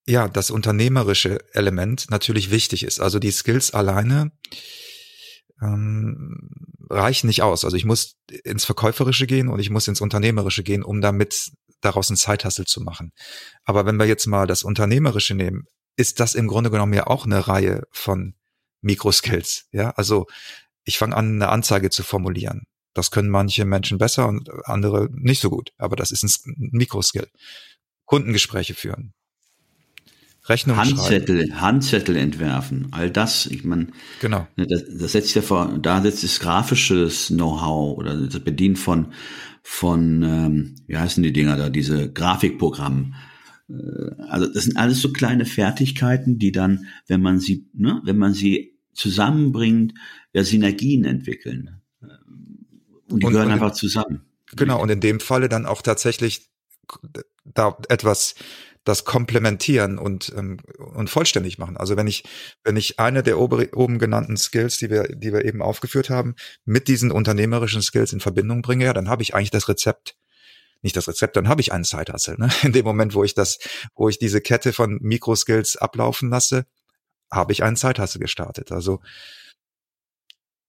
ja, 0.07 0.29
das 0.29 0.51
unternehmerische 0.51 1.39
Element 1.55 2.07
natürlich 2.11 2.51
wichtig 2.53 2.85
ist. 2.85 3.01
Also 3.01 3.19
die 3.19 3.33
Skills 3.33 3.73
alleine 3.73 4.31
ähm, 5.63 6.51
reichen 6.91 7.27
nicht 7.27 7.43
aus. 7.43 7.65
Also 7.65 7.77
ich 7.77 7.85
muss 7.85 8.17
ins 8.45 8.65
Verkäuferische 8.65 9.27
gehen 9.27 9.49
und 9.49 9.59
ich 9.59 9.71
muss 9.71 9.89
ins 9.89 10.01
Unternehmerische 10.01 10.63
gehen, 10.63 10.83
um 10.83 11.01
damit 11.01 11.53
daraus 11.81 12.09
einen 12.09 12.17
Zeithassel 12.17 12.67
zu 12.67 12.81
machen. 12.81 13.13
Aber 13.65 13.87
wenn 13.87 13.97
wir 13.97 14.07
jetzt 14.07 14.27
mal 14.27 14.47
das 14.47 14.63
Unternehmerische 14.63 15.35
nehmen, 15.35 15.65
ist 15.97 16.21
das 16.21 16.35
im 16.35 16.49
Grunde 16.49 16.71
genommen 16.71 16.95
ja 16.95 17.07
auch 17.07 17.25
eine 17.25 17.47
Reihe 17.47 17.85
von 17.91 18.35
Mikroskills. 18.81 19.67
Ja, 19.71 19.91
also 19.91 20.27
ich 20.85 20.99
fange 20.99 21.17
an, 21.17 21.35
eine 21.35 21.49
Anzeige 21.49 21.91
zu 21.91 22.03
formulieren. 22.03 22.65
Das 22.95 23.11
können 23.11 23.31
manche 23.31 23.65
Menschen 23.65 23.99
besser 23.99 24.29
und 24.29 24.49
andere 24.67 25.09
nicht 25.11 25.41
so 25.41 25.51
gut. 25.51 25.73
Aber 25.79 25.97
das 25.97 26.11
ist 26.11 26.23
ein 26.23 26.71
Mikroskill. 26.73 27.29
Kundengespräche 28.05 28.75
führen, 28.75 29.15
Rechnung 30.47 30.77
Handzettel, 30.77 31.47
schreiben. 31.47 31.61
Handzettel 31.61 32.17
entwerfen, 32.17 32.89
all 32.91 33.11
das, 33.11 33.47
ich 33.47 33.65
meine, 33.65 33.89
genau. 34.21 34.47
Ne, 34.57 34.67
das, 34.67 34.85
das 34.99 35.13
setzt 35.13 35.35
ja 35.35 35.43
vor, 35.43 35.79
da 35.81 36.03
setzt 36.03 36.23
das 36.23 36.39
grafisches 36.39 37.29
Know-how 37.29 37.97
oder 37.97 38.15
das 38.15 38.41
Bedienen 38.41 38.77
von, 38.77 39.13
von, 39.63 40.23
ähm, 40.23 40.75
wie 40.87 40.99
heißen 40.99 41.23
die 41.23 41.33
Dinger 41.33 41.57
da, 41.57 41.71
diese 41.71 42.13
Grafikprogramme. 42.13 43.15
Äh, 43.71 44.23
also 44.29 44.47
das 44.47 44.65
sind 44.65 44.77
alles 44.77 45.01
so 45.01 45.13
kleine 45.13 45.47
Fertigkeiten, 45.47 46.39
die 46.39 46.53
dann, 46.53 46.87
wenn 47.07 47.23
man 47.23 47.41
sie, 47.41 47.67
ne, 47.73 48.03
wenn 48.05 48.19
man 48.19 48.35
sie 48.35 48.79
zusammenbringt, 48.93 49.95
ja 50.35 50.45
Synergien 50.45 51.05
entwickeln. 51.05 51.81
Und 53.11 53.23
die 53.23 53.27
und, 53.27 53.33
gehören 53.33 53.47
und 53.49 53.55
einfach 53.55 53.73
zusammen. 53.73 54.27
Genau, 54.57 54.83
und 54.83 54.91
in 54.91 55.01
dem 55.01 55.21
Falle 55.21 55.49
dann 55.49 55.65
auch 55.65 55.83
tatsächlich 55.83 56.51
da 57.45 57.79
etwas 57.89 58.35
das 58.85 59.05
komplementieren 59.05 59.99
und 59.99 60.33
ähm, 60.37 60.59
und 60.79 61.11
vollständig 61.11 61.59
machen. 61.59 61.77
Also 61.77 61.97
wenn 61.97 62.07
ich 62.07 62.25
wenn 62.63 62.77
ich 62.77 63.01
eine 63.01 63.23
der 63.23 63.39
oben 63.39 63.99
genannten 63.99 64.37
Skills, 64.37 64.79
die 64.79 64.91
wir 64.91 65.05
die 65.05 65.33
wir 65.33 65.45
eben 65.45 65.63
aufgeführt 65.63 66.11
haben, 66.11 66.35
mit 66.65 66.89
diesen 66.89 67.11
unternehmerischen 67.11 67.83
Skills 67.83 68.13
in 68.13 68.21
Verbindung 68.21 68.63
bringe, 68.63 68.85
ja, 68.85 68.93
dann 68.93 69.09
habe 69.09 69.23
ich 69.23 69.35
eigentlich 69.35 69.51
das 69.51 69.69
Rezept 69.69 70.17
nicht 70.85 70.97
das 70.97 71.09
Rezept, 71.09 71.37
dann 71.37 71.49
habe 71.49 71.63
ich 71.63 71.73
einen 71.73 71.85
Side-Hustle. 71.85 72.37
Ne? 72.39 72.51
In 72.63 72.73
dem 72.73 72.85
Moment, 72.85 73.15
wo 73.15 73.25
ich 73.25 73.35
das, 73.35 73.59
wo 73.95 74.09
ich 74.09 74.19
diese 74.19 74.43
Kette 74.43 74.73
von 74.75 74.99
Mikroskills 75.01 75.79
ablaufen 75.79 76.29
lasse, 76.29 76.67
habe 77.33 77.53
ich 77.53 77.63
einen 77.63 77.77
Side-Hustle 77.77 78.21
gestartet. 78.21 78.71
Also 78.71 79.01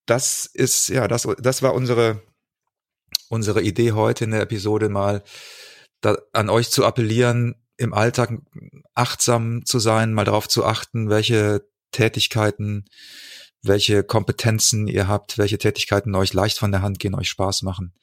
das 0.05 0.45
ist, 0.45 0.87
ja, 0.87 1.07
das, 1.07 1.27
das 1.39 1.61
war 1.61 1.73
unsere, 1.73 2.21
unsere 3.27 3.61
Idee 3.61 3.91
heute 3.91 4.23
in 4.23 4.31
der 4.31 4.41
Episode 4.41 4.87
mal, 4.87 5.23
da, 6.01 6.17
an 6.31 6.49
euch 6.49 6.69
zu 6.69 6.85
appellieren, 6.85 7.55
im 7.77 7.93
Alltag 7.93 8.39
achtsam 8.93 9.65
zu 9.65 9.79
sein, 9.79 10.13
mal 10.13 10.25
darauf 10.25 10.47
zu 10.47 10.65
achten, 10.65 11.09
welche 11.09 11.67
Tätigkeiten, 11.91 12.85
welche 13.61 14.03
Kompetenzen 14.03 14.87
ihr 14.87 15.07
habt, 15.07 15.37
welche 15.37 15.57
Tätigkeiten 15.57 16.15
euch 16.15 16.33
leicht 16.33 16.57
von 16.57 16.71
der 16.71 16.81
Hand 16.81 16.99
gehen, 16.99 17.15
euch 17.15 17.29
Spaß 17.29 17.63
machen. 17.63 17.93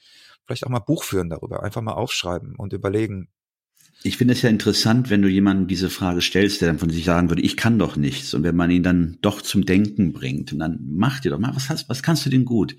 Vielleicht 0.45 0.67
auch 0.67 0.71
mal 0.71 0.81
Buch 0.81 1.05
führen 1.05 1.31
darüber, 1.31 1.63
einfach 1.63 1.83
mal 1.83 1.93
aufschreiben 1.93 2.57
und 2.57 2.73
überlegen. 2.73 3.29
Ich 4.05 4.17
finde 4.17 4.35
es 4.35 4.43
ja 4.43 4.51
interessant, 4.51 5.11
wenn 5.11 5.23
du 5.23 5.29
jemandem 5.29 5.69
diese 5.69 5.89
Frage 5.89 6.21
stellst, 6.21 6.61
der 6.61 6.69
dann 6.69 6.81
von 6.81 6.91
sich 6.91 7.05
sagen 7.05 7.29
würde, 7.29 7.43
ich 7.43 7.57
kann 7.57 7.79
doch 7.79 7.95
nichts. 7.97 8.35
Und 8.35 8.43
wenn 8.43 8.57
man 8.57 8.71
ihn 8.71 8.83
dann 8.83 9.19
doch 9.23 9.43
zum 9.43 9.65
Denken 9.65 10.13
bringt 10.13 10.53
und 10.53 10.59
dann 10.59 10.81
mach 10.85 11.21
dir 11.21 11.31
doch 11.31 11.39
mal, 11.39 11.55
was, 11.55 11.69
hast, 11.69 11.89
was 11.89 12.03
kannst 12.03 12.27
du 12.27 12.31
denn 12.31 12.45
gut? 12.45 12.77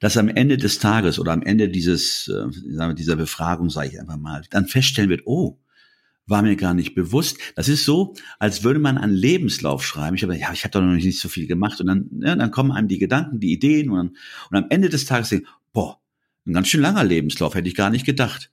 Dass 0.00 0.16
am 0.16 0.28
Ende 0.28 0.56
des 0.56 0.80
Tages 0.80 1.20
oder 1.20 1.32
am 1.32 1.42
Ende 1.42 1.68
dieses, 1.68 2.28
äh, 2.28 2.94
dieser 2.94 3.14
Befragung, 3.14 3.70
sage 3.70 3.90
ich 3.90 4.00
einfach 4.00 4.16
mal, 4.16 4.42
dann 4.50 4.66
feststellen 4.66 5.08
wird, 5.08 5.22
oh, 5.26 5.60
war 6.26 6.42
mir 6.42 6.56
gar 6.56 6.74
nicht 6.74 6.94
bewusst. 6.94 7.38
Das 7.54 7.68
ist 7.68 7.84
so, 7.84 8.14
als 8.38 8.64
würde 8.64 8.80
man 8.80 8.98
einen 8.98 9.12
Lebenslauf 9.12 9.84
schreiben. 9.84 10.16
Ich 10.16 10.22
habe 10.22 10.36
ja, 10.36 10.52
ich 10.52 10.64
habe 10.64 10.72
doch 10.72 10.80
noch 10.80 10.92
nicht 10.92 11.20
so 11.20 11.28
viel 11.28 11.46
gemacht 11.46 11.80
und 11.80 11.86
dann, 11.86 12.10
ja, 12.20 12.34
dann 12.34 12.50
kommen 12.50 12.72
einem 12.72 12.88
die 12.88 12.98
Gedanken, 12.98 13.40
die 13.40 13.52
Ideen 13.52 13.90
und, 13.90 13.96
dann, 13.96 14.16
und 14.50 14.56
am 14.56 14.66
Ende 14.70 14.88
des 14.88 15.04
Tages 15.04 15.28
denken, 15.28 15.46
boah, 15.72 16.00
ein 16.46 16.52
ganz 16.52 16.68
schön 16.68 16.80
langer 16.80 17.04
Lebenslauf, 17.04 17.54
hätte 17.54 17.68
ich 17.68 17.74
gar 17.74 17.90
nicht 17.90 18.04
gedacht. 18.04 18.50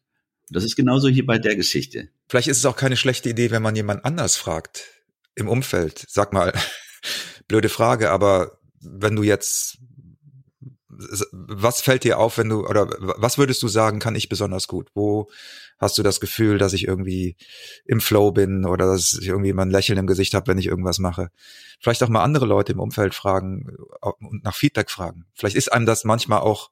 Das 0.49 0.63
ist 0.63 0.75
genauso 0.75 1.07
hier 1.07 1.25
bei 1.25 1.39
der 1.39 1.55
Geschichte. 1.55 2.09
Vielleicht 2.27 2.47
ist 2.47 2.57
es 2.57 2.65
auch 2.65 2.75
keine 2.75 2.97
schlechte 2.97 3.29
Idee, 3.29 3.49
wenn 3.51 3.61
man 3.61 3.75
jemand 3.75 4.05
anders 4.05 4.35
fragt 4.35 4.85
im 5.35 5.47
Umfeld. 5.47 6.05
Sag 6.07 6.33
mal, 6.33 6.53
blöde 7.47 7.69
Frage, 7.69 8.11
aber 8.11 8.59
wenn 8.81 9.15
du 9.15 9.23
jetzt 9.23 9.79
was 11.31 11.81
fällt 11.81 12.03
dir 12.03 12.19
auf, 12.19 12.37
wenn 12.37 12.49
du, 12.49 12.65
oder 12.65 12.87
was 12.99 13.37
würdest 13.37 13.61
du 13.63 13.67
sagen, 13.67 13.99
kann 13.99 14.15
ich 14.15 14.29
besonders 14.29 14.67
gut? 14.67 14.89
Wo 14.93 15.29
hast 15.77 15.97
du 15.97 16.03
das 16.03 16.19
Gefühl, 16.19 16.57
dass 16.57 16.73
ich 16.73 16.87
irgendwie 16.87 17.35
im 17.85 18.01
Flow 18.01 18.31
bin 18.31 18.65
oder 18.65 18.85
dass 18.85 19.13
ich 19.13 19.27
irgendwie 19.27 19.53
mal 19.53 19.63
ein 19.63 19.71
Lächeln 19.71 19.99
im 19.99 20.07
Gesicht 20.07 20.33
habe, 20.33 20.47
wenn 20.47 20.57
ich 20.57 20.67
irgendwas 20.67 20.99
mache? 20.99 21.29
Vielleicht 21.79 22.03
auch 22.03 22.09
mal 22.09 22.23
andere 22.23 22.45
Leute 22.45 22.73
im 22.73 22.79
Umfeld 22.79 23.13
fragen 23.15 23.75
und 24.01 24.43
nach 24.43 24.55
Feedback 24.55 24.89
fragen. 24.89 25.25
Vielleicht 25.33 25.55
ist 25.55 25.71
einem 25.71 25.85
das 25.85 26.03
manchmal 26.03 26.39
auch 26.39 26.71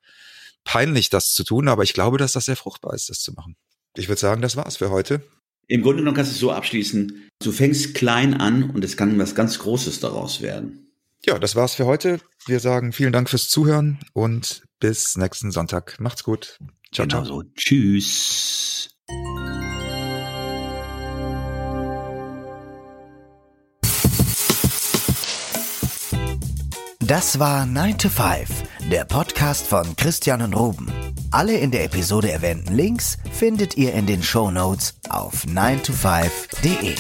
peinlich, 0.63 1.10
das 1.10 1.34
zu 1.34 1.43
tun, 1.43 1.67
aber 1.67 1.84
ich 1.84 1.93
glaube, 1.93 2.17
dass 2.17 2.34
das 2.34 2.45
sehr 2.45 2.55
fruchtbar 2.55 2.93
ist, 2.93 3.10
das 3.10 3.19
zu 3.19 3.34
machen. 3.34 3.55
ich 3.95 4.07
würde 4.07 4.21
sagen, 4.21 4.41
das 4.41 4.55
war's 4.55 4.77
für 4.77 4.89
heute. 4.89 5.21
Im 5.67 5.84
Grunde 5.84 5.99
genommen 5.99 6.15
kannst 6.15 6.31
du 6.31 6.36
es 6.36 6.39
so 6.39 6.51
abschließen. 6.51 7.29
Du 7.41 7.51
fängst 7.51 7.93
klein 7.93 8.34
an 8.34 8.69
und 8.71 8.84
es 8.84 8.97
kann 8.97 9.17
was 9.17 9.36
ganz 9.36 9.60
Großes 9.60 9.99
daraus 9.99 10.41
werden. 10.41 10.90
Ja, 11.25 11.38
das 11.38 11.55
war's 11.55 11.75
für 11.75 11.86
heute. 11.86 12.19
Wir 12.47 12.60
sagen 12.60 12.93
vielen 12.93 13.13
Dank 13.13 13.29
fürs 13.29 13.47
Zuhören 13.47 13.99
und 14.13 14.63
bis 14.79 15.17
nächsten 15.17 15.51
Sonntag. 15.51 15.99
Macht's 15.99 16.23
gut. 16.23 16.57
Ciao, 16.91 17.07
genau 17.07 17.23
ciao. 17.23 17.41
So. 17.41 17.43
Tschüss. 17.55 18.89
Das 26.99 27.39
war 27.39 27.65
9 27.65 27.97
to 27.97 28.10
5, 28.10 28.89
der 28.89 29.05
Podcast 29.05 29.67
von 29.67 29.95
Christian 29.97 30.41
und 30.41 30.53
Ruben. 30.55 30.91
Alle 31.29 31.57
in 31.57 31.69
der 31.69 31.84
Episode 31.84 32.31
erwähnten 32.31 32.73
Links 32.73 33.17
findet 33.31 33.77
ihr 33.77 33.93
in 33.93 34.07
den 34.07 34.23
Show 34.23 34.49
Notes 34.49 34.95
auf 35.10 35.45
9to5.de. 35.45 36.95